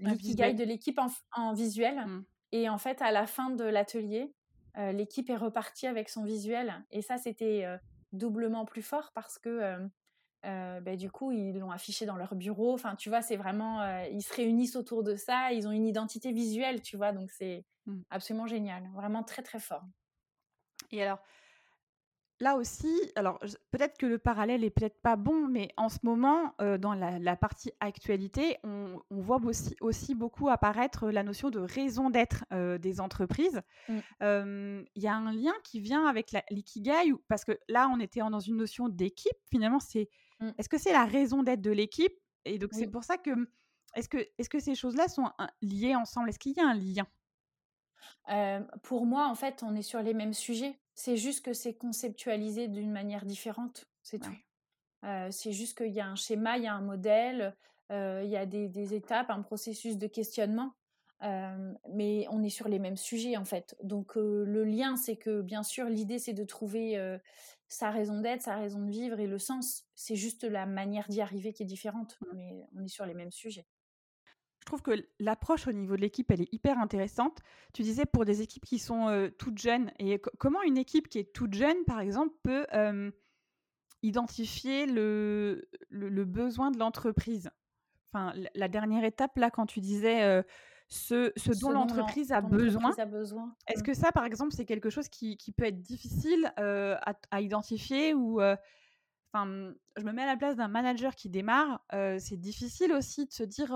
[0.00, 1.00] l'ikigai de l'équipe
[1.32, 1.96] en, visuel.
[1.96, 2.24] Mmh.
[2.52, 4.32] Et en fait, à la fin de l'atelier,
[4.78, 6.84] l'équipe est repartie avec son visuel.
[6.90, 7.66] Et ça, c'était
[8.12, 9.76] doublement plus fort parce que
[10.42, 12.72] bah, du coup, ils l'ont affiché dans leur bureau.
[12.72, 15.52] Enfin, tu vois, c'est vraiment, ils se réunissent autour de ça.
[15.52, 17.12] Ils ont une identité visuelle, tu vois.
[17.12, 18.00] Donc, c'est mmh.
[18.10, 18.88] absolument génial.
[18.94, 19.82] Vraiment très, très fort.
[20.92, 21.18] Et alors,
[22.40, 23.38] là aussi, alors
[23.70, 27.36] peut-être que le parallèle est peut-être pas bon, mais en ce moment, euh, dans la,
[27.36, 33.00] partie actualité, on, voit aussi, aussi, beaucoup apparaître la notion de raison d'être euh, des
[33.00, 33.60] entreprises.
[34.20, 38.40] Il y a un lien qui vient avec l'ikigai, parce que là, on était dans
[38.40, 39.36] une notion d'équipe.
[39.50, 40.08] Finalement, c'est
[40.40, 40.50] mmh.
[40.58, 42.14] est-ce que c'est la raison d'être de l'équipe?
[42.44, 43.30] Et donc, c'est pour ça que
[43.94, 45.30] est-ce que, est -ce que ces choses-là sont
[45.62, 46.28] liées ensemble?
[46.28, 47.06] Est-ce qu'il y a un lien?
[48.82, 50.78] Pour moi, en fait, on est sur les mêmes sujets.
[50.94, 54.34] C'est juste que c'est conceptualisé d'une manière différente, c'est tout.
[55.30, 57.54] c'est juste qu'il y a un schéma, il y a un modèle,
[57.90, 60.72] il y a des, étapes, un processus de questionnement,
[61.20, 63.76] mais on est sur les mêmes sujets en fait.
[63.84, 67.18] Donc le lien, c'est que bien sûr, l'idée, c'est de trouver
[67.68, 69.84] sa raison d'être, sa raison de vivre et le sens.
[69.94, 72.26] C'est juste la manière d'y arriver qui est différente, mmh.
[72.34, 73.77] mais on est sur les mêmes sujets je
[74.68, 77.40] trouve que l'approche au niveau de l'équipe, elle est hyper intéressante.
[77.72, 81.18] Tu disais pour des équipes qui sont euh, toutes jeunes, et comment une équipe qui
[81.18, 82.66] est toute jeune, par exemple, peut
[84.02, 87.50] identifier le, le, besoin de l'entreprise?
[88.06, 90.42] Enfin, la dernière étape, là, quand tu disais euh,
[90.88, 92.90] ce, ce, dont l'entreprise a, besoin,
[93.66, 93.82] est-ce mmh.
[93.82, 97.40] que ça, par exemple, c'est quelque chose qui, qui, peut être difficile euh, à, à,
[97.40, 98.40] identifier ou
[99.32, 101.84] enfin, je me mets à la place d'un manager qui démarre.
[102.18, 103.68] c'est difficile aussi de se dire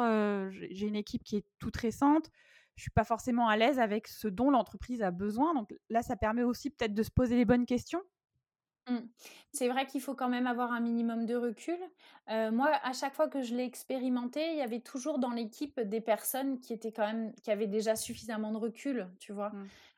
[0.51, 2.31] j'ai une équipe qui est toute récente.
[2.77, 5.55] Je suis pas forcément à l'aise avec ce dont l'entreprise a besoin.
[5.55, 8.03] Donc là, ça permet aussi peut-être de se poser les bonnes questions.
[8.89, 8.99] Mmh.
[9.53, 11.79] C'est vrai qu'il faut quand même avoir un minimum de recul.
[12.29, 16.01] moi, à chaque fois que je l'ai expérimenté, il y avait toujours dans l'équipe des
[16.01, 19.53] personnes qui étaient quand même qui avaient déjà suffisamment de recul, tu vois,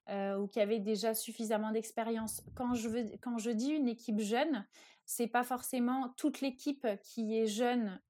[0.09, 0.41] mmh.
[0.41, 2.43] ou qui avaient déjà suffisamment d'expérience.
[2.55, 4.67] Quand je veux, quand je dis une équipe jeune,
[5.07, 8.01] c'est pas forcément toute l'équipe qui est jeune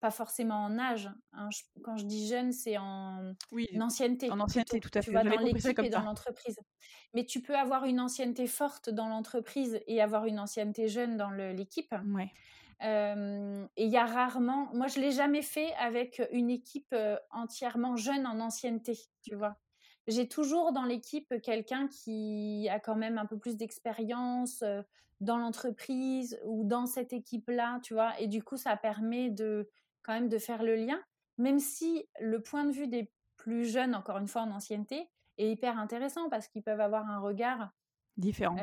[0.00, 1.10] pas forcément en âge.
[1.32, 1.48] Hein.
[1.82, 3.34] quand je dis jeune, c'est en,
[3.80, 4.30] ancienneté.
[4.30, 5.06] En ancienneté, tout à fait.
[5.06, 6.58] Tu vois, dans l'équipe et dans l'entreprise.
[7.14, 11.30] Mais tu peux avoir une ancienneté forte dans l'entreprise et avoir une ancienneté jeune dans
[11.30, 11.94] l'équipe.
[12.14, 12.30] Ouais.
[12.82, 16.94] et il y a rarement, moi je l'ai jamais fait avec une équipe
[17.30, 19.56] entièrement jeune en ancienneté, tu vois.
[20.06, 24.62] J'ai toujours dans l'équipe quelqu'un qui a quand même un peu plus d'expérience
[25.20, 28.18] dans l'entreprise ou dans cette équipe-là, tu vois.
[28.20, 29.68] Et du coup, ça permet de
[30.02, 31.00] quand même de faire le lien,
[31.38, 35.50] même si le point de vue des plus jeunes, encore une fois en ancienneté, est
[35.50, 37.70] hyper intéressant parce qu'ils peuvent avoir un regard
[38.16, 38.56] différent.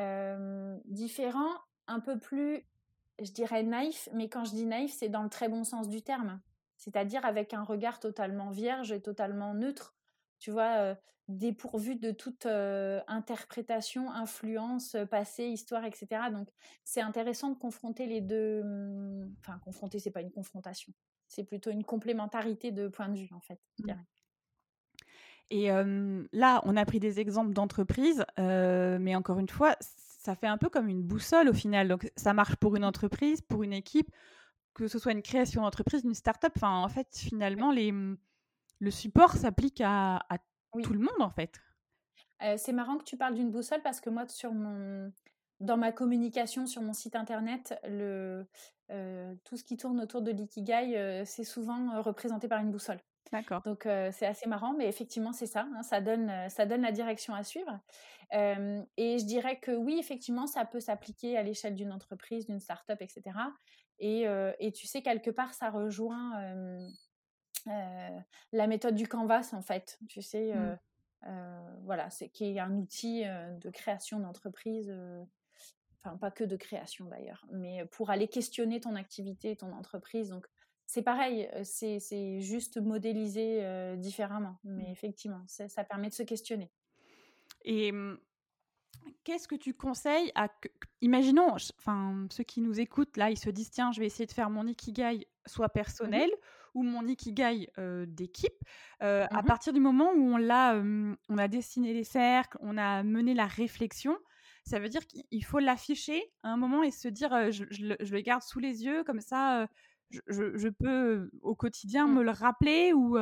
[0.86, 1.52] différent,
[1.86, 2.66] un peu plus,
[3.20, 6.02] je dirais naïf, mais quand je dis naïf, c'est dans le très bon sens du
[6.02, 6.40] terme,
[6.76, 9.94] c'est-à-dire avec un regard totalement vierge et totalement neutre,
[10.38, 10.96] tu vois,
[11.28, 16.30] dépourvu de toute interprétation, influence, passé, histoire, etc.
[16.32, 16.48] Donc
[16.84, 18.62] c'est intéressant de confronter les deux.
[18.62, 20.92] Mmh, enfin, confronter, c'est pas une confrontation
[21.26, 23.58] c'est plutôt une complémentarité de points de vue, en fait.
[23.80, 23.92] Mmh.
[25.50, 25.68] Et
[26.32, 30.68] là, on a pris des exemples d'entreprises, mais encore une fois, ça fait un peu
[30.68, 31.88] comme une boussole au final.
[31.88, 34.10] Donc, ça marche pour une entreprise, pour une équipe,
[34.74, 36.52] que ce soit une création d'entreprise, une start-up.
[36.56, 38.16] Enfin, en fait, finalement, les, mmh,
[38.78, 40.20] le support s'applique à,
[40.82, 41.60] tout le monde, en fait.
[42.56, 45.12] c'est marrant que tu parles d'une boussole parce que moi, sur mon,
[45.60, 48.46] dans ma communication sur mon site internet, le,
[48.90, 52.98] euh, tout ce qui tourne autour de l'ikigai, euh, c'est souvent représenté par une boussole.
[53.32, 53.62] D'accord.
[53.62, 57.34] Donc c'est assez marrant, mais effectivement c'est ça, hein, ça, donne, ça donne la direction
[57.34, 57.80] à suivre.
[58.32, 63.00] et je dirais que oui, effectivement, ça peut s'appliquer à l'échelle d'une entreprise, d'une start-up,
[63.00, 63.22] etc.
[63.98, 64.26] Et,
[64.60, 66.32] et, tu sais, quelque part, ça rejoint
[67.66, 69.98] la méthode du canvas, en fait.
[70.08, 70.78] Tu sais, mmh.
[71.82, 74.94] voilà, c'est qui est un outil de création d'entreprise
[76.02, 80.28] enfin pas que de création d'ailleurs, mais pour aller questionner ton activité, ton entreprise.
[80.28, 80.46] Donc
[80.86, 84.92] c'est pareil, c'est juste modélisé différemment, mais mmh.
[84.92, 86.70] effectivement, ça permet de se questionner.
[87.64, 88.18] Et mmh,
[89.24, 90.48] qu'est-ce que tu conseilles à
[91.00, 94.32] imaginons enfin ceux qui nous écoutent là ils se disent tiens je vais essayer de
[94.32, 96.30] faire mon ikigai soit personnel
[96.74, 97.70] ou mon ikigai
[98.06, 98.52] d'équipe
[99.00, 100.74] à partir du moment où on l'a
[101.28, 104.16] on a dessiné les cercles on a mené la réflexion
[104.64, 108.42] ça veut dire qu'il faut l'afficher à un moment et se dire je, le, garde
[108.42, 109.68] sous les yeux, comme ça
[110.10, 112.14] je, peux au quotidien mmh.
[112.14, 113.18] me le rappeler ou,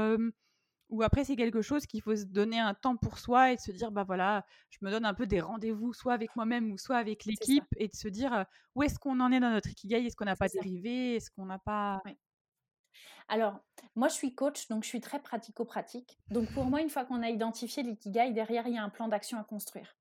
[0.88, 3.60] ou après c'est quelque chose qu'il faut se donner un temps pour soi et de
[3.60, 6.78] se dire bah voilà, je me donne un peu des rendez-vous soit avec moi-même ou
[6.78, 10.06] soit avec l'équipe et de se dire où est-ce qu'on en est dans notre ikigai,
[10.06, 12.02] est-ce qu'on n'a pas dérivé, est-ce qu'on n'a pas.
[13.28, 13.60] Alors,
[13.94, 16.18] moi, je suis coach, donc je suis très pratico-pratique.
[16.30, 19.08] Donc, pour moi, une fois qu'on a identifié l'ikigai, derrière, il y a un plan
[19.08, 19.96] d'action à construire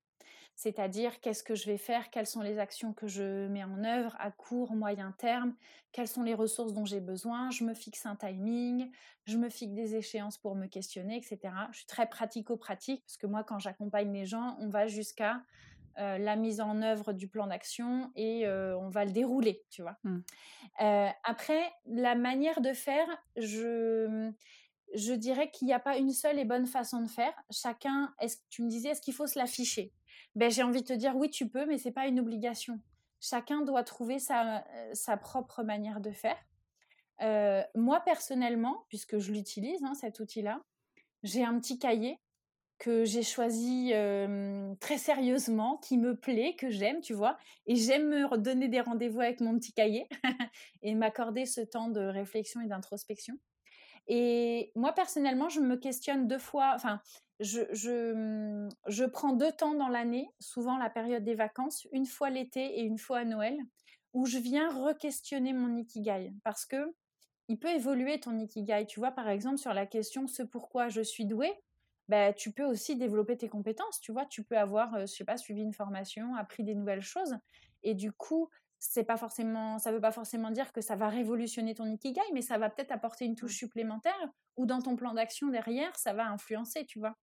[0.56, 4.16] c'est-à-dire qu'est-ce que je vais faire, quelles sont les actions que je mets en œuvre
[4.20, 5.56] à court, moyen terme,
[5.92, 8.92] quelles sont les ressources dont j'ai besoin, je me fixe un timing,
[9.26, 11.40] je me fixe des échéances pour me questionner, etc.
[11.72, 15.42] Je suis très pratico-pratique parce que moi, quand j'accompagne les gens, on va jusqu'à
[15.98, 19.82] euh, la mise en œuvre du plan d'action et euh, on va le dérouler, tu
[19.82, 19.98] vois.
[20.04, 20.20] Mmh.
[20.82, 24.32] Euh, après, la manière de faire, je,
[24.94, 27.34] je dirais qu'il n'y a pas une seule et bonne façon de faire.
[27.50, 29.94] Chacun, est-ce tu me disais, est-ce qu'il faut se l'afficher?
[30.36, 32.80] Ben, j'ai envie de te dire oui, tu peux, mais c'est pas une obligation.
[33.20, 36.38] Chacun doit trouver sa, sa propre manière de faire.
[37.76, 40.64] Moi, personnellement, puisque je l'utilise, hein, cet outil-là,
[41.24, 42.20] j'ai un petit cahier
[42.82, 43.94] que j'ai choisi
[44.80, 47.38] très sérieusement, qui me plaît, que j'aime, tu vois.
[47.68, 50.10] Et j'aime me donner des rendez-vous avec mon petit cahier
[50.82, 53.38] et m'accorder ce temps de réflexion et d'introspection.
[54.08, 57.00] Et moi, personnellement, je me questionne deux fois, enfin,
[57.40, 62.32] je, mmh, je, prends deux temps dans l'année, souvent la période des vacances, une fois
[62.32, 63.60] l'été et une fois à Noël,
[64.14, 66.34] où je viens re-questionner mon ikigai.
[66.44, 66.96] Parce que
[67.48, 68.88] il peut évoluer ton ikigai.
[68.88, 71.54] Tu vois, par exemple, sur la question ce pourquoi je suis douée,
[72.12, 74.02] bah, tu peux aussi développer tes compétences.
[74.02, 77.38] Tu vois, tu peux avoir, je sais pas, suivi une formation, appris des nouvelles choses.
[77.84, 81.74] Et du coup, c'est pas forcément, ça veut pas forcément dire que ça va révolutionner
[81.74, 83.66] ton ikigai, mais ça va peut-être apporter une touche mmh.
[83.66, 87.16] supplémentaire ou dans ton plan d'action derrière, ça va influencer, tu vois?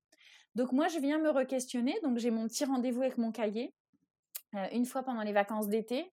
[0.55, 1.95] Donc moi, je viens me re-questionner.
[2.03, 3.75] Donc j'ai mon petit rendez-vous avec mon cahier
[4.55, 6.11] euh, une fois pendant les vacances d'été.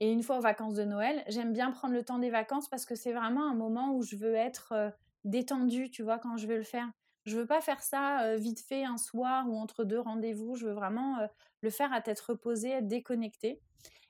[0.00, 1.22] et une fois aux vacances de Noël.
[1.28, 4.16] J'aime bien prendre le temps des vacances parce que c'est vraiment un moment où je
[4.16, 6.90] veux être détendue, tu vois, quand je vais le faire.
[7.26, 10.56] Je veux pas faire ça vite fait un soir ou entre deux rendez-vous.
[10.56, 11.18] Je veux vraiment
[11.60, 13.60] le faire à tête reposée, être déconnectée.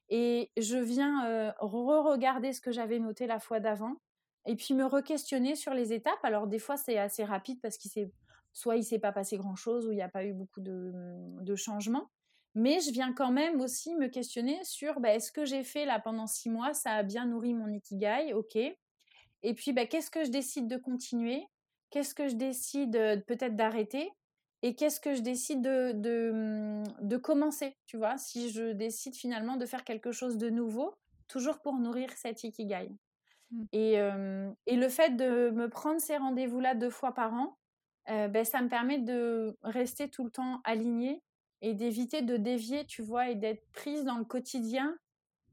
[0.08, 3.96] Et je viens re-regarder ce que j'avais noté la fois d'avant
[4.46, 6.22] et puis me re-questionner sur les étapes.
[6.22, 8.10] Alors des fois c'est assez rapide parce qu'il s'est
[8.52, 10.92] soit il s'est pas passé grand chose ou il n'y a pas eu beaucoup de,
[11.42, 12.08] de, changements.
[12.54, 16.00] Mais je viens quand même aussi me questionner sur bah, est-ce que j'ai fait là
[16.00, 18.56] pendant six mois, ça a bien nourri mon ikigai, ok.
[18.56, 21.44] Et puis bah, qu'est-ce que je décide de continuer,
[21.96, 24.12] qu'est-ce que je décide peut-être d'arrêter
[24.60, 29.56] et qu'est-ce que je décide de, de, de, commencer, tu vois, si je décide finalement
[29.56, 30.94] de faire quelque chose de nouveau,
[31.26, 32.90] toujours pour nourrir cet ikigai.
[33.50, 33.64] Mmh.
[33.72, 33.92] Et,
[34.66, 37.56] et, le fait de me prendre ces rendez-vous-là deux fois par an,
[38.06, 41.22] ben, ça me permet de rester tout le temps alignée
[41.62, 44.98] et d'éviter de dévier, tu vois, et d'être prise dans le quotidien.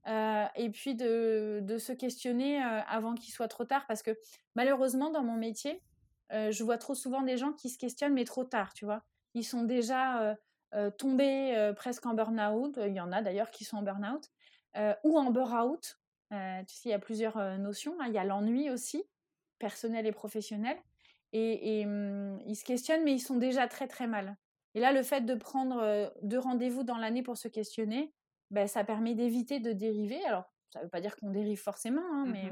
[0.08, 3.86] et puis de, de se questionner avant qu'il soit trop tard.
[3.88, 4.12] Parce que
[4.56, 5.82] malheureusement, dans mon métier,
[6.32, 9.04] je vois trop souvent des gens qui se questionnent, mais trop tard, tu vois.
[9.34, 10.38] Ils sont déjà
[10.98, 12.80] tombés presque en burn-out.
[12.86, 14.30] Il y en a d'ailleurs qui sont en burn-out.
[15.04, 16.00] ou en burn-out.
[16.32, 17.96] tu sais, il y a plusieurs notions.
[18.00, 18.06] Hein.
[18.08, 19.04] Il y a l'ennui aussi,
[19.60, 20.78] personnel et professionnel.
[21.32, 24.38] Et, mmh, ils se questionnent, mais ils sont déjà très très mal.
[24.76, 28.14] Et là, le fait de prendre deux rendez-vous dans l'année pour se questionner,
[28.52, 30.24] ben, ça permet d'éviter de dériver.
[30.26, 32.52] Alors, ça ne veut pas dire qu'on dérive forcément, hein, mmh mais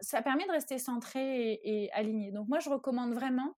[0.00, 2.32] ça permet de rester centré et, aligné.
[2.32, 3.54] Donc moi, je recommande vraiment.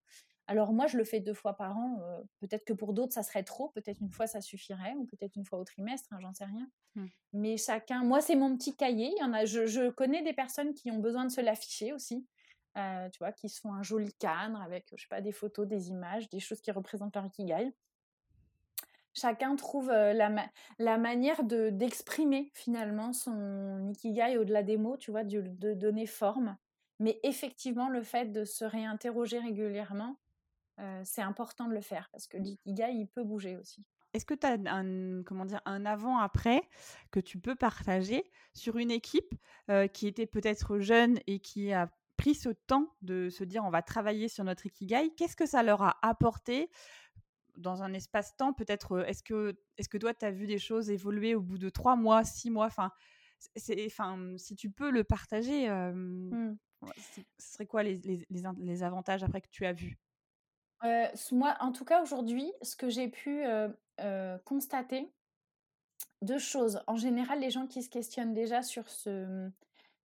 [0.46, 1.98] Alors moi, je le fais deux fois par an.
[2.40, 3.70] peut-être que pour d'autres, ça serait trop.
[3.70, 6.68] Peut-être une fois, ça suffirait, ou peut-être une fois au trimestre, hein, j'en sais rien.
[6.94, 7.06] Mmh.
[7.32, 9.12] Mais chacun, moi, c'est mon petit cahier.
[9.16, 11.92] Il y en a, je, je, connais des personnes qui ont besoin de se l'afficher
[11.92, 12.26] aussi.
[12.74, 15.88] tu vois, qui se font un joli cadre avec, je sais pas, des photos, des
[15.88, 17.72] images, des choses qui représentent leur ikigai
[19.16, 20.30] chacun trouve la,
[20.78, 25.40] la manière de, d'exprimer finalement son ikigai au-delà des mots, tu vois, de,
[25.74, 26.56] donner forme.
[27.00, 30.16] Mais effectivement, le fait de se réinterroger régulièrement,
[31.04, 33.86] c'est important de le faire parce que l'ikigai, il peut bouger aussi.
[34.12, 36.62] Est-ce que tu as un, comment dire, un avant-après
[37.10, 38.24] que tu peux partager
[38.54, 39.34] sur une équipe
[39.92, 43.82] qui était peut-être jeune et qui a pris ce temps de se dire on va
[43.82, 45.10] travailler sur notre ikigai?
[45.16, 46.70] Qu'est-ce que ça leur a apporté
[47.56, 51.34] dans un espace-temps, peut-être, est-ce que, est que toi, tu as vu des choses évoluer
[51.34, 52.66] au bout de trois mois, six mois?
[52.66, 52.90] Enfin,
[53.56, 56.56] si tu peux le partager, mmh.
[57.38, 59.98] ce serait quoi les, les, les, avantages après que tu as vu?
[61.32, 63.44] Moi, en tout cas, aujourd'hui, ce que j'ai pu
[64.44, 65.12] constater,
[66.22, 66.80] deux choses.
[66.86, 69.50] En général, les gens qui se questionnent déjà sur ce,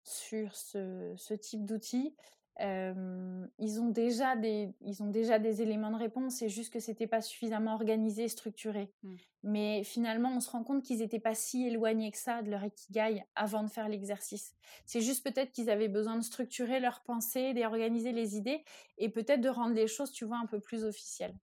[0.03, 2.15] sur ce, ce type d'outils,
[2.59, 7.07] ils, ont déjà des, ils ont déjà des éléments de réponse, c'est juste que c'était
[7.07, 8.91] pas suffisamment organisé, structuré.
[9.03, 9.15] Mmh.
[9.43, 12.63] Mais finalement, on se rend compte qu'ils n'étaient pas si éloignés que ça de leur
[12.63, 14.53] ikigai avant de faire l'exercice.
[14.85, 18.63] C'est juste peut-être qu'ils avaient besoin de structurer leurs pensées, d'organiser les idées
[18.97, 21.35] et peut-être de rendre les choses, tu vois, un peu plus officielles.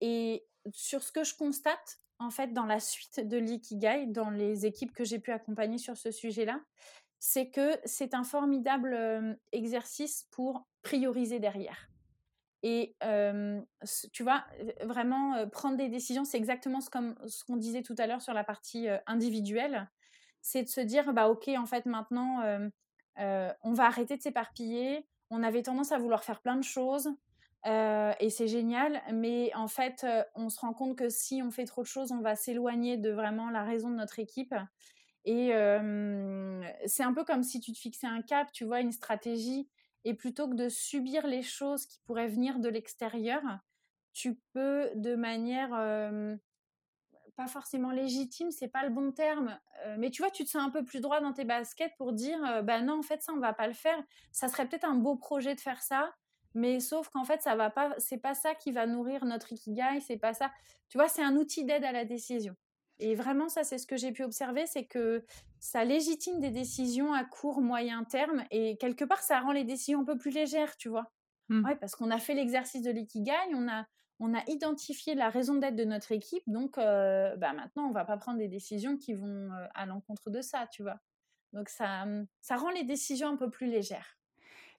[0.00, 4.66] et sur ce que je constate, en fait, dans la suite de l'ikigai, dans les
[4.66, 6.60] équipes que j'ai pu accompagner sur ce sujet-là,
[7.26, 11.88] c'est que c'est un formidable exercice pour prioriser derrière.
[12.62, 12.96] Et
[14.12, 14.44] tu vois,
[14.82, 18.88] vraiment prendre des décisions, c'est exactement ce qu'on disait tout à l'heure sur la partie
[19.06, 19.90] individuelle.
[20.42, 22.42] C'est de se dire, bah ok, en fait maintenant,
[23.16, 25.08] on va arrêter de s'éparpiller.
[25.30, 27.08] On avait tendance à vouloir faire plein de choses.
[27.64, 31.80] et c'est génial, mais en fait, on se rend compte que si on fait trop
[31.80, 34.54] de choses, on va s'éloigner de vraiment la raison de notre équipe.
[35.24, 35.52] Et
[36.86, 39.68] c'est un peu comme si tu te fixais un cap, tu vois, une stratégie,
[40.04, 43.42] et plutôt que de subir les choses qui pourraient venir de l'extérieur,
[44.12, 45.70] tu peux de manière
[47.36, 49.58] pas forcément légitime, c'est pas le bon terme,
[49.98, 52.62] mais tu vois, tu te sens un peu plus droit dans tes baskets pour dire,
[52.62, 54.00] bah non, en fait, ça, on va pas le faire.
[54.30, 56.14] Ça serait peut-être un beau projet de faire ça,
[56.54, 60.00] mais sauf qu'en fait, ça va pas, c'est pas ça qui va nourrir notre ikigai,
[60.00, 60.52] c'est pas ça.
[60.88, 62.54] Tu vois, c'est un outil d'aide à la décision.
[62.98, 65.24] Et vraiment, ça, c'est ce que j'ai pu observer, c'est que
[65.58, 70.00] ça légitime des décisions à court, moyen terme, et quelque part, ça rend les décisions
[70.00, 71.10] un peu plus légères, tu vois.
[71.48, 71.64] Mmh.
[71.64, 73.86] Ouais, parce qu'on a fait l'exercice de l'ikigai, on a,
[74.20, 78.04] on a identifié la raison d'être de notre équipe, donc euh, bah maintenant, on va
[78.04, 81.00] pas prendre des décisions qui vont euh, à l'encontre de ça, tu vois.
[81.52, 82.06] Donc ça,
[82.40, 84.16] ça rend les décisions un peu plus légères.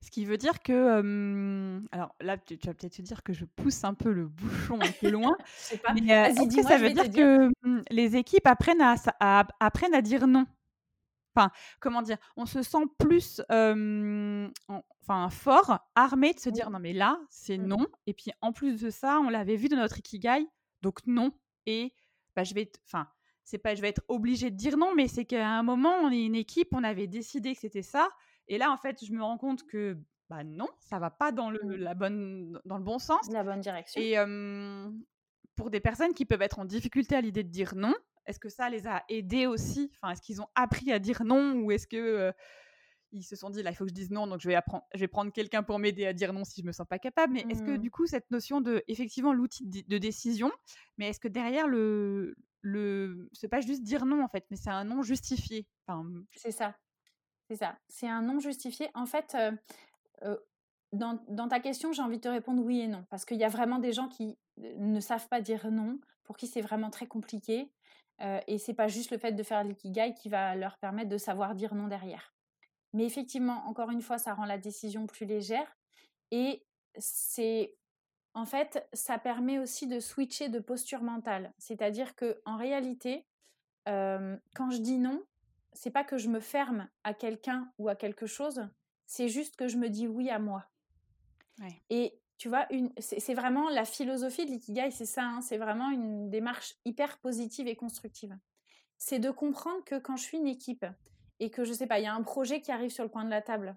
[0.06, 3.84] Ce qui veut dire que, alors là, tu, vas peut-être te dire que je pousse
[3.84, 5.36] un peu le bouchon un peu loin.
[5.96, 7.52] Mais est-ce que ça veut dire, que
[7.90, 10.46] les équipes apprennent à, apprennent à dire non
[11.36, 11.50] Enfin,
[11.80, 12.18] comment dire?
[12.38, 17.66] On se sent plus, enfin, fort, armé de se dire non, mais là, c'est mmh.
[17.66, 17.88] non.
[18.06, 20.46] Et puis en plus de ça, on l'avait vu dans notre ikigai,
[20.84, 21.32] donc non.
[21.66, 21.96] Et
[22.36, 23.08] bah, je vais, enfin,
[23.44, 26.12] c'est pas je vais être obligée de dire non, mais c'est qu'à un moment, on
[26.12, 28.08] est une équipe, on avait décidé que c'était ça.
[28.48, 29.98] Et là, en fait, je me rends compte que
[30.30, 31.76] bah non, ça va pas dans le, Mmh.
[31.76, 33.30] la bonne, dans le bon sens.
[33.32, 34.02] La bonne direction.
[34.02, 34.16] Et
[35.56, 37.94] pour des personnes qui peuvent être en difficulté à l'idée de dire non,
[38.26, 39.92] est-ce que ça les a aidés aussi?
[40.02, 42.34] Enfin, est-ce qu'ils ont appris à dire non ou est-ce que
[43.12, 44.84] ils se sont dit là il faut que je dise non donc je vais apprendre
[44.94, 47.34] je vais prendre quelqu'un pour m'aider à dire non si je me sens pas capable
[47.34, 47.78] mais est-ce que Mmh.
[47.78, 50.52] du coup cette notion de effectivement l'outil de, de décision
[50.98, 54.72] mais est-ce que derrière le le c'est pas juste dire non en fait mais c'est
[54.72, 55.68] un non justifié?
[55.88, 56.04] Enfin,
[56.36, 56.76] c'est ça
[57.48, 59.52] c'est ça c'est un non justifié en fait euh,
[60.24, 60.38] euh,
[60.94, 63.50] dans, ta question j'ai envie de te répondre oui et non parce qu'il y a
[63.50, 67.72] vraiment des gens qui ne savent pas dire non pour qui c'est vraiment très compliqué
[68.22, 71.18] euh, et c'est pas juste le fait de faire l'ikigai qui va leur permettre de
[71.18, 72.36] savoir dire non derrière
[72.96, 75.68] mais effectivement, encore une fois, ça rend la décision plus légère.
[76.32, 76.66] Et
[76.98, 77.76] c'est
[78.34, 81.54] en fait, ça permet aussi de switcher de posture mentale.
[81.58, 83.26] C'est-à-dire que en réalité,
[83.90, 85.22] euh, quand je dis non,
[85.76, 88.68] c'est pas que je me ferme à quelqu'un ou à quelque chose,
[89.06, 90.66] c'est juste que je me dis oui à moi.
[91.60, 91.82] Ouais.
[91.90, 92.68] Et tu vois,
[93.00, 97.68] c'est vraiment la philosophie de l'ikigai, c'est ça, hein, c'est vraiment une démarche hyper positive
[97.68, 98.38] et constructive.
[98.98, 100.86] C'est de comprendre que quand je suis une équipe,
[101.40, 103.26] et que je sais pas, il y a un projet qui arrive sur le coin
[103.26, 103.76] de la table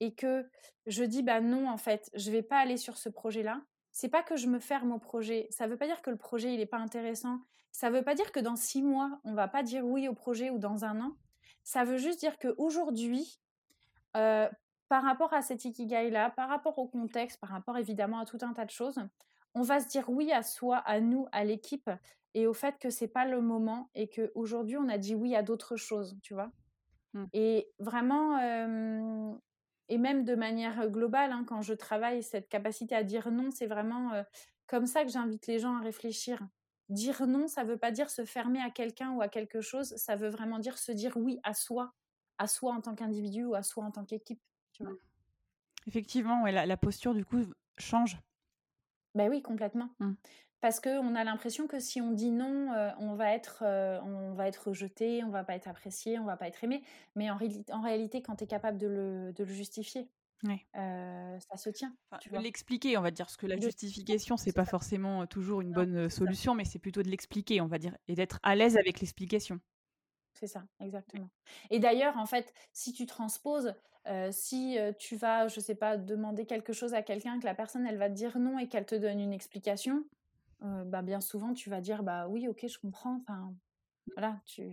[0.00, 0.48] et que
[0.86, 3.62] je dis bah non en fait, je vais pas aller sur ce projet-là.
[3.92, 5.48] C'est pas que je me ferme au projet.
[5.50, 7.40] Ça veut pas dire que le projet il est pas intéressant.
[7.72, 10.50] Ça veut pas dire que dans six mois on va pas dire oui au projet
[10.50, 11.16] ou dans un an.
[11.62, 13.40] Ça veut juste dire que aujourd'hui,
[14.16, 14.48] euh,
[14.88, 18.38] par rapport à cet ikigai là, par rapport au contexte, par rapport évidemment à tout
[18.42, 18.98] un tas de choses,
[19.54, 21.90] on va se dire oui à soi, à nous, à l'équipe
[22.34, 25.34] et au fait que c'est pas le moment et que aujourd'hui on a dit oui
[25.34, 26.50] à d'autres choses, tu vois?
[27.14, 27.24] Mmh.
[27.32, 29.32] Et vraiment, euh,
[29.88, 33.66] et même de manière globale, hein, quand je travaille, cette capacité à dire non, c'est
[33.66, 34.22] vraiment euh,
[34.66, 36.40] comme ça que j'invite les gens à réfléchir.
[36.90, 39.94] Dire non, ça ne veut pas dire se fermer à quelqu'un ou à quelque chose,
[39.96, 41.94] ça veut vraiment dire se dire oui à soi,
[42.38, 44.40] à soi en tant qu'individu ou à soi en tant qu'équipe.
[45.86, 47.42] Effectivement, ouais, la, la, posture du coup
[47.78, 48.18] change.
[49.14, 49.88] Ben oui, complètement.
[49.98, 50.12] Mmh
[50.60, 54.34] parce qu'on a l'impression que si on dit non, euh, on, va être, euh, on
[54.34, 56.82] va être rejeté, on va pas être apprécié, on va pas être aimé.
[57.16, 57.38] Mais en,
[57.70, 60.08] en réalité, quand tu es capable de le, de le justifier,
[60.44, 60.66] ouais.
[60.76, 61.96] euh, ça se tient.
[62.10, 65.72] Enfin, tu l'expliquer, on va dire, parce que la justification, c'est pas forcément toujours une
[65.72, 69.00] bonne solution, mais c'est plutôt de l'expliquer, on va dire, et d'être à l'aise avec
[69.00, 69.60] l'explication.
[70.34, 71.28] C'est ça, exactement.
[71.70, 73.74] Et d'ailleurs, en fait, si tu transposes,
[74.06, 77.86] euh, si tu vas, je sais pas, demander quelque chose à quelqu'un, que la personne,
[77.86, 80.04] elle va te dire non et qu'elle te donne une explication,
[80.62, 83.20] euh, bah, bien souvent, tu vas dire bah oui, ok, je comprends.
[83.22, 83.54] Enfin,
[84.14, 84.70] voilà, tu.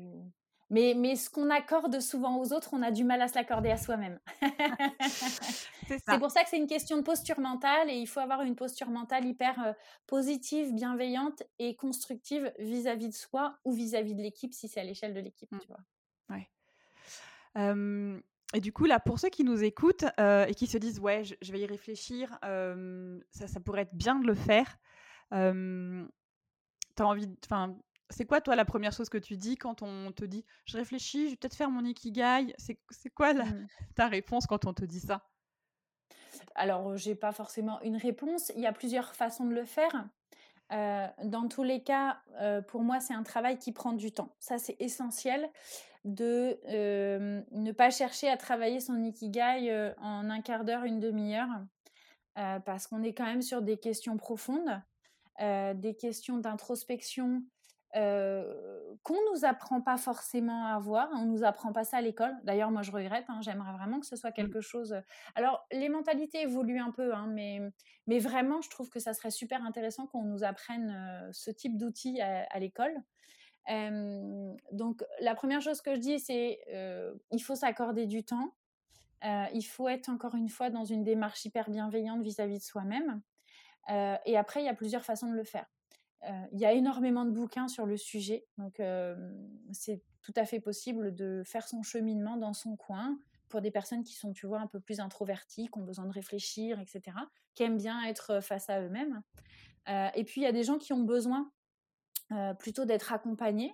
[0.70, 3.70] Mais, mais ce qu'on accorde souvent aux autres, on a du mal à se l'accorder
[3.70, 4.20] à soi-même.
[5.88, 8.55] c'est pour ça que c'est une question de posture mentale et il faut avoir une
[8.55, 9.74] posture mentale hyper euh,
[10.07, 15.13] positive, bienveillante et constructive vis-à-vis de soi ou vis-à-vis de l'équipe si c'est à l'échelle
[15.13, 15.59] de l'équipe, mmh.
[15.59, 15.80] tu vois.
[16.30, 16.49] Ouais.
[18.53, 21.24] et du coup, là, pour ceux qui nous écoutent euh, et qui se disent, ouais,
[21.24, 24.78] je, je vais y réfléchir, ça, ça pourrait être bien de le faire.
[25.32, 27.78] As envie, enfin,
[28.10, 31.26] c'est quoi toi la première chose que tu dis quand on te dit je réfléchis,
[31.26, 33.68] je vais peut-être faire mon ikigai C'est quoi la, mmh.
[33.95, 35.24] ta réponse quand on te dit ça?
[36.55, 38.51] Alors, j'ai pas forcément une réponse.
[38.55, 40.08] Il y a plusieurs façons de le faire.
[40.74, 44.36] Euh, dans tous les cas, euh, pour moi, c'est un travail qui prend du temps.
[44.39, 45.49] Ça, c'est essentiel
[46.03, 51.49] de euh, ne pas chercher à travailler son ikigai en un quart d'heure, une demi-heure,
[52.66, 54.82] parce qu'on est quand même sur des questions profondes.
[55.39, 57.43] Des questions d'introspection
[57.95, 58.53] euh,
[59.03, 61.09] qu'on nous apprend pas forcément à avoir.
[61.13, 62.35] On nous apprend pas ça à l'école.
[62.43, 63.25] D'ailleurs, moi, je regrette.
[63.29, 64.33] Hein, J'aimerais vraiment que ce soit mmh.
[64.33, 64.93] quelque chose.
[64.93, 65.01] Euh,
[65.35, 67.59] alors, les mentalités évoluent un peu, hein, mais,
[68.07, 72.21] mais vraiment, je trouve que ça serait super intéressant qu'on nous apprenne ce type d'outils
[72.21, 72.93] à, à l'école.
[73.69, 78.53] Euh, donc, la première chose que je dis, c'est euh, il faut s'accorder du temps.
[79.25, 82.63] Euh, il faut être encore une fois dans une démarche hyper bienveillante vis-à-vis -vis de
[82.63, 83.21] soi-même.
[83.89, 85.65] Euh, et après, il y a plusieurs façons de le faire.
[86.24, 89.15] Euh, il y a énormément de bouquins sur le sujet, donc euh,
[89.72, 94.03] c'est tout à fait possible de faire son cheminement dans son coin pour des personnes
[94.03, 97.15] qui sont, tu vois, un peu plus introverties, qui ont besoin de réfléchir, etc.,
[97.53, 99.22] qui aiment bien être face à eux-mêmes.
[99.88, 101.49] et puis, il y a des gens qui ont besoin
[102.59, 103.74] plutôt d'être accompagnés,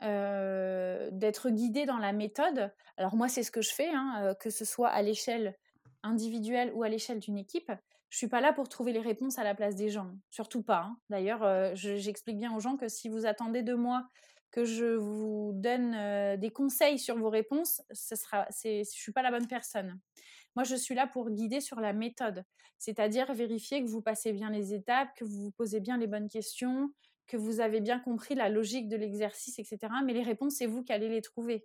[0.00, 2.72] d'être guidés dans la méthode.
[2.96, 5.56] Alors moi, c'est ce que je fais, hein, que ce soit à l'échelle
[6.02, 7.72] individuelle ou à l'échelle d'une équipe
[8.12, 10.82] je suis pas là pour trouver les réponses à la place des gens, surtout pas.
[10.82, 10.98] Hein.
[11.08, 14.06] D'ailleurs, euh, j'explique bien aux gens que si vous attendez de moi
[14.50, 19.22] que je vous donne euh, des conseils sur vos réponses, ce sera, je suis pas
[19.22, 19.98] la bonne personne.
[20.56, 22.44] Moi, je suis là pour guider sur la méthode,
[22.76, 26.28] c'est-à-dire vérifier que vous passez bien les étapes, que vous vous posez bien les bonnes
[26.28, 26.92] questions,
[27.26, 29.78] que vous avez bien compris la logique de l'exercice, etc.
[30.04, 31.64] Mais les réponses, c'est vous qui allez les trouver.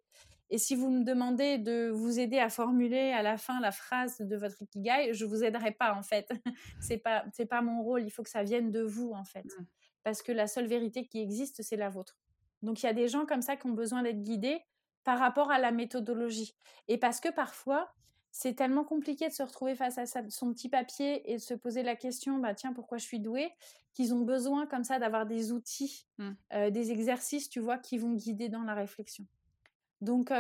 [0.50, 4.20] Et si vous me demandez de vous aider à formuler à la fin la phrase
[4.20, 6.30] de votre ikigai, je vous aiderai pas en fait.
[6.80, 8.04] c'est pas c'est pas mon rôle.
[8.04, 9.66] Il faut que ça vienne de vous en fait, mmh.
[10.04, 12.18] parce que la seule vérité qui existe, c'est la vôtre.
[12.62, 14.62] Donc il y a des gens comme ça qui ont besoin d'être guidés
[15.04, 16.56] par rapport à la méthodologie.
[16.88, 17.94] Et parce que parfois,
[18.32, 21.82] c'est tellement compliqué de se retrouver face à son petit papier et de se poser
[21.82, 23.52] la question, bah tiens, pourquoi je suis douée,
[23.94, 26.30] qu'ils ont besoin comme ça d'avoir des outils, mmh.
[26.54, 29.26] euh, des exercices, tu vois, qui vont guider dans la réflexion.
[30.02, 30.32] Donc,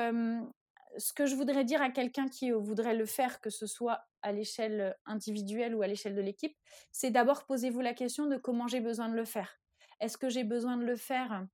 [0.97, 4.31] ce que je voudrais dire à quelqu'un qui voudrait le faire, que ce soit à
[4.31, 6.57] l'échelle individuelle ou à l'échelle de l'équipe,
[6.91, 9.59] c'est d'abord posez-vous la question de comment j'ai besoin de le faire.
[9.99, 11.45] Est-ce que j'ai besoin de le faire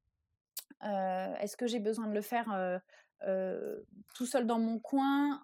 [0.81, 2.81] Est-ce que j'ai besoin de le faire
[4.15, 5.41] tout seul dans mon coin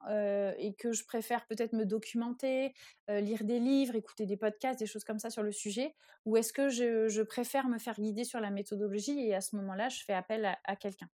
[0.58, 2.74] et que je préfère peut-être me documenter,
[3.08, 5.96] lire des livres, écouter des podcasts, des choses comme ça sur le sujet,
[6.26, 9.90] ou est-ce que je, préfère me faire guider sur la méthodologie et à ce moment-là,
[9.90, 11.10] je fais appel à quelqu'un?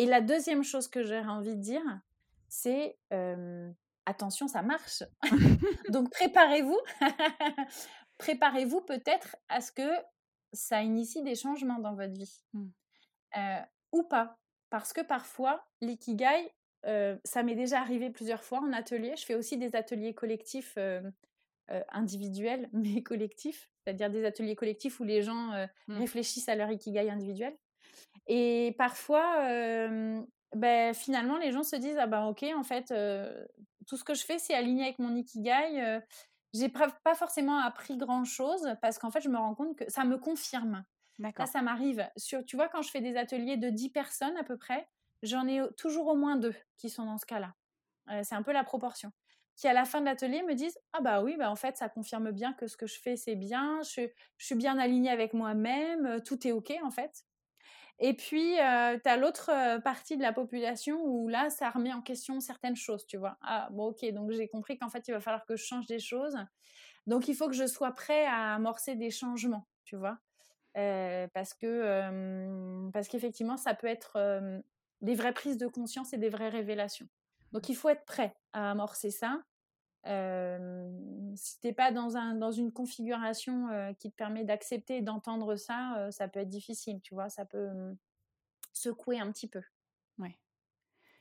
[0.00, 1.82] Et la deuxième chose que j'aurais envie de dire,
[2.48, 2.96] c'est
[4.06, 5.02] attention, ça marche.
[5.90, 6.78] Donc préparez-vous.
[8.16, 9.90] préparez-vous peut-être à ce que
[10.54, 12.42] ça initie des changements dans votre vie.
[12.54, 12.68] Mmh.
[13.92, 14.38] ou pas.
[14.70, 16.50] Parce que parfois, l'ikigai,
[16.82, 19.14] ça m'est déjà arrivé plusieurs fois en atelier.
[19.18, 20.78] Je fais aussi des ateliers collectifs
[21.90, 25.52] individuels, mais collectifs, c'est-à-dire des ateliers collectifs où les gens
[25.88, 25.98] mmh.
[25.98, 27.54] réfléchissent à leur ikigai individuel.
[28.32, 29.44] Et parfois,
[30.54, 32.94] ben, finalement, les gens se disent Ah ben ok, en fait,
[33.88, 36.00] tout ce que je fais, c'est aligné avec mon ikigai.
[36.54, 40.04] j'ai pas forcément appris grand chose parce qu'en fait, je me rends compte que ça
[40.04, 40.84] me confirme.
[41.18, 42.08] Là, ça m'arrive.
[42.46, 44.88] Tu vois, quand je fais des ateliers de 10 personnes à peu près,
[45.24, 47.56] j'en ai toujours au moins deux qui sont dans ce cas-là.
[48.22, 49.10] c'est un peu la proportion.
[49.56, 51.88] Qui à la fin de l'atelier me disent Ah bah oui, bah en fait, ça
[51.88, 54.02] confirme bien que ce que je fais, c'est bien, je,
[54.38, 57.24] je suis bien alignée avec moi-même, tout est OK en fait.
[58.02, 61.92] Et puis, euh, tu as l'autre euh, partie de la population où là, ça remet
[61.92, 63.36] en question certaines choses, tu vois.
[63.42, 65.98] Ah, bon, ok, donc j'ai compris qu'en fait, il va falloir que je change des
[65.98, 66.36] choses.
[67.06, 70.18] Donc, il faut que je sois prêt à amorcer des changements, tu vois.
[70.78, 74.18] Euh, parce que parce qu'effectivement, ça peut être
[75.02, 77.08] des vraies prises de conscience et des vraies révélations.
[77.52, 79.42] Donc, il faut être prêt à amorcer ça.
[80.04, 86.08] Si t'es pas dans, un, dans une configuration qui te permet d'accepter et d'entendre ça,
[86.10, 87.94] ça peut être difficile, tu vois, ça peut
[88.72, 89.62] secouer un petit peu.
[90.18, 90.38] Ouais.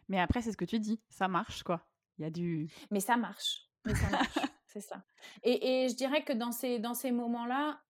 [0.07, 1.85] Mais après, c'est ce que tu dis, ça marche, quoi.
[2.17, 2.69] Il y a du...
[2.91, 4.27] Mais ça marche, mais ça marche,
[4.67, 5.03] c'est ça.
[5.43, 7.81] Et, et, je dirais que dans ces, dans ces moments-là,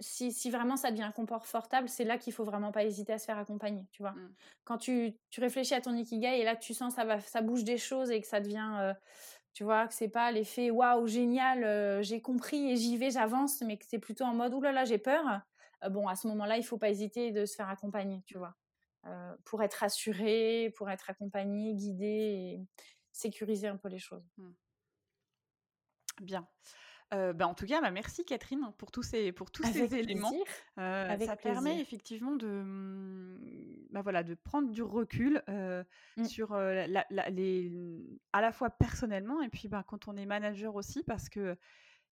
[0.00, 3.24] si, si, vraiment ça devient confortable, c'est là qu'il faut vraiment pas hésiter à se
[3.24, 4.12] faire accompagner, tu vois.
[4.12, 4.34] Mmh.
[4.64, 7.64] Quand tu, tu, réfléchis à ton ikigai et là tu sens ça va ça bouge
[7.64, 8.94] des choses et que ça devient
[9.54, 13.60] tu vois, que c'est pas l'effet waouh, génial, euh, j'ai compris et j'y vais, j'avance,
[13.62, 15.24] mais que c'est plutôt en mode oulala, j'ai peur.
[15.84, 18.54] Euh, bon, à ce moment-là, il faut pas hésiter de se faire accompagner, tu vois,
[19.06, 22.60] euh, pour être assuré, pour être accompagné, guidé et
[23.12, 24.28] sécuriser un peu les choses.
[24.36, 24.50] Mmh.
[27.10, 27.32] Bien.
[27.32, 30.32] Bah, en tout cas, bah, merci Catherine pour tous ces, pour tous ces éléments.
[30.76, 36.24] ça permet effectivement de, mmh, bah, voilà, de prendre du recul mmh.
[36.24, 37.72] sur la, les,
[38.32, 41.56] à la fois personnellement et puis bah, quand on est manager aussi parce que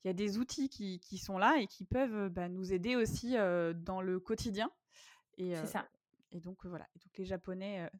[0.04, 3.34] il y a des outils qui, qui, sont là et qui peuvent nous aider aussi
[3.74, 4.70] dans le quotidien.
[5.36, 5.86] C'est ça.
[6.32, 6.86] Et donc voilà.
[6.94, 7.90] Et donc les Japonais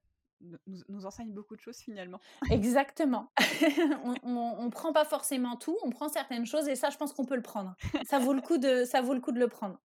[0.41, 0.59] nous,
[0.89, 2.21] nous, enseigne beaucoup de choses finalement.
[2.51, 3.31] Exactement.
[4.23, 7.25] on ne prend pas forcément tout, on prend certaines choses et ça, je pense qu'on
[7.25, 7.75] peut le prendre.
[8.05, 9.79] Ça vaut le coup de, ça vaut le, coup de le prendre.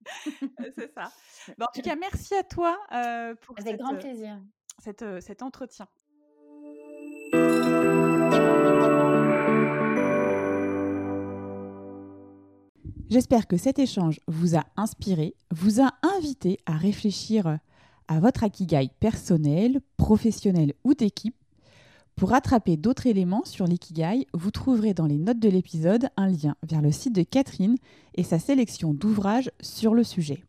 [0.75, 1.11] C'est ça.
[1.61, 4.39] en tout cas, merci à toi euh, pour Avec grand plaisir.
[4.79, 5.87] Cette, euh, cet entretien.
[13.09, 17.59] J'espère que cet échange vous a inspiré, vous a invité à réfléchir
[18.11, 21.37] à votre Akigai personnel, professionnel ou d'équipe.
[22.17, 26.57] Pour rattraper d'autres éléments sur l'Ikigai, vous trouverez dans les notes de l'épisode un lien
[26.61, 27.77] vers le site de Catherine
[28.15, 30.43] et sa sélection d'ouvrages sur le sujet.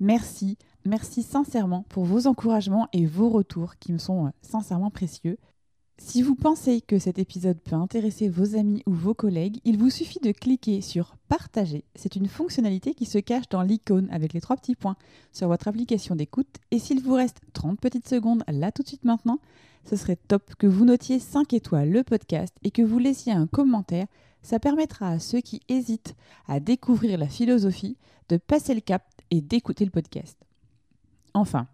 [0.00, 5.38] Merci, merci sincèrement pour vos encouragements et vos retours qui me sont euh, sincèrement précieux.
[5.98, 9.88] Si vous pensez que cet épisode peut intéresser vos amis ou vos collègues, il vous
[9.88, 11.84] suffit de cliquer sur Partager.
[11.94, 14.96] C'est une fonctionnalité qui se cache dans l'icône avec les trois petits points
[15.32, 16.58] sur votre application d'écoute.
[16.70, 19.40] Et s'il vous reste 30 petites secondes là tout de suite maintenant,
[19.88, 23.46] ce serait top que vous notiez 5 étoiles le podcast et que vous laissiez un
[23.46, 24.06] commentaire.
[24.42, 26.14] Ça permettra à ceux qui hésitent
[26.46, 27.96] à découvrir la philosophie
[28.28, 30.36] de passer le cap et d'écouter le podcast.
[31.34, 31.66] Enfin,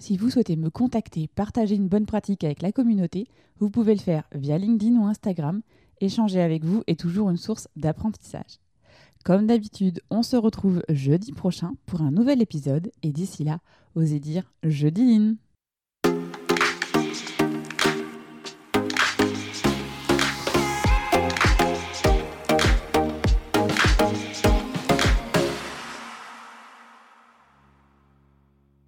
[0.00, 3.26] si vous souhaitez me contacter, partager une bonne pratique avec la communauté,
[3.58, 5.60] vous pouvez le faire via LinkedIn ou Instagram.
[6.00, 8.60] Échanger avec vous est toujours une source d'apprentissage.
[9.24, 13.60] Comme d'habitude, on se retrouve jeudi prochain pour un nouvel épisode et d'ici là,
[13.94, 15.36] osez dire jeudi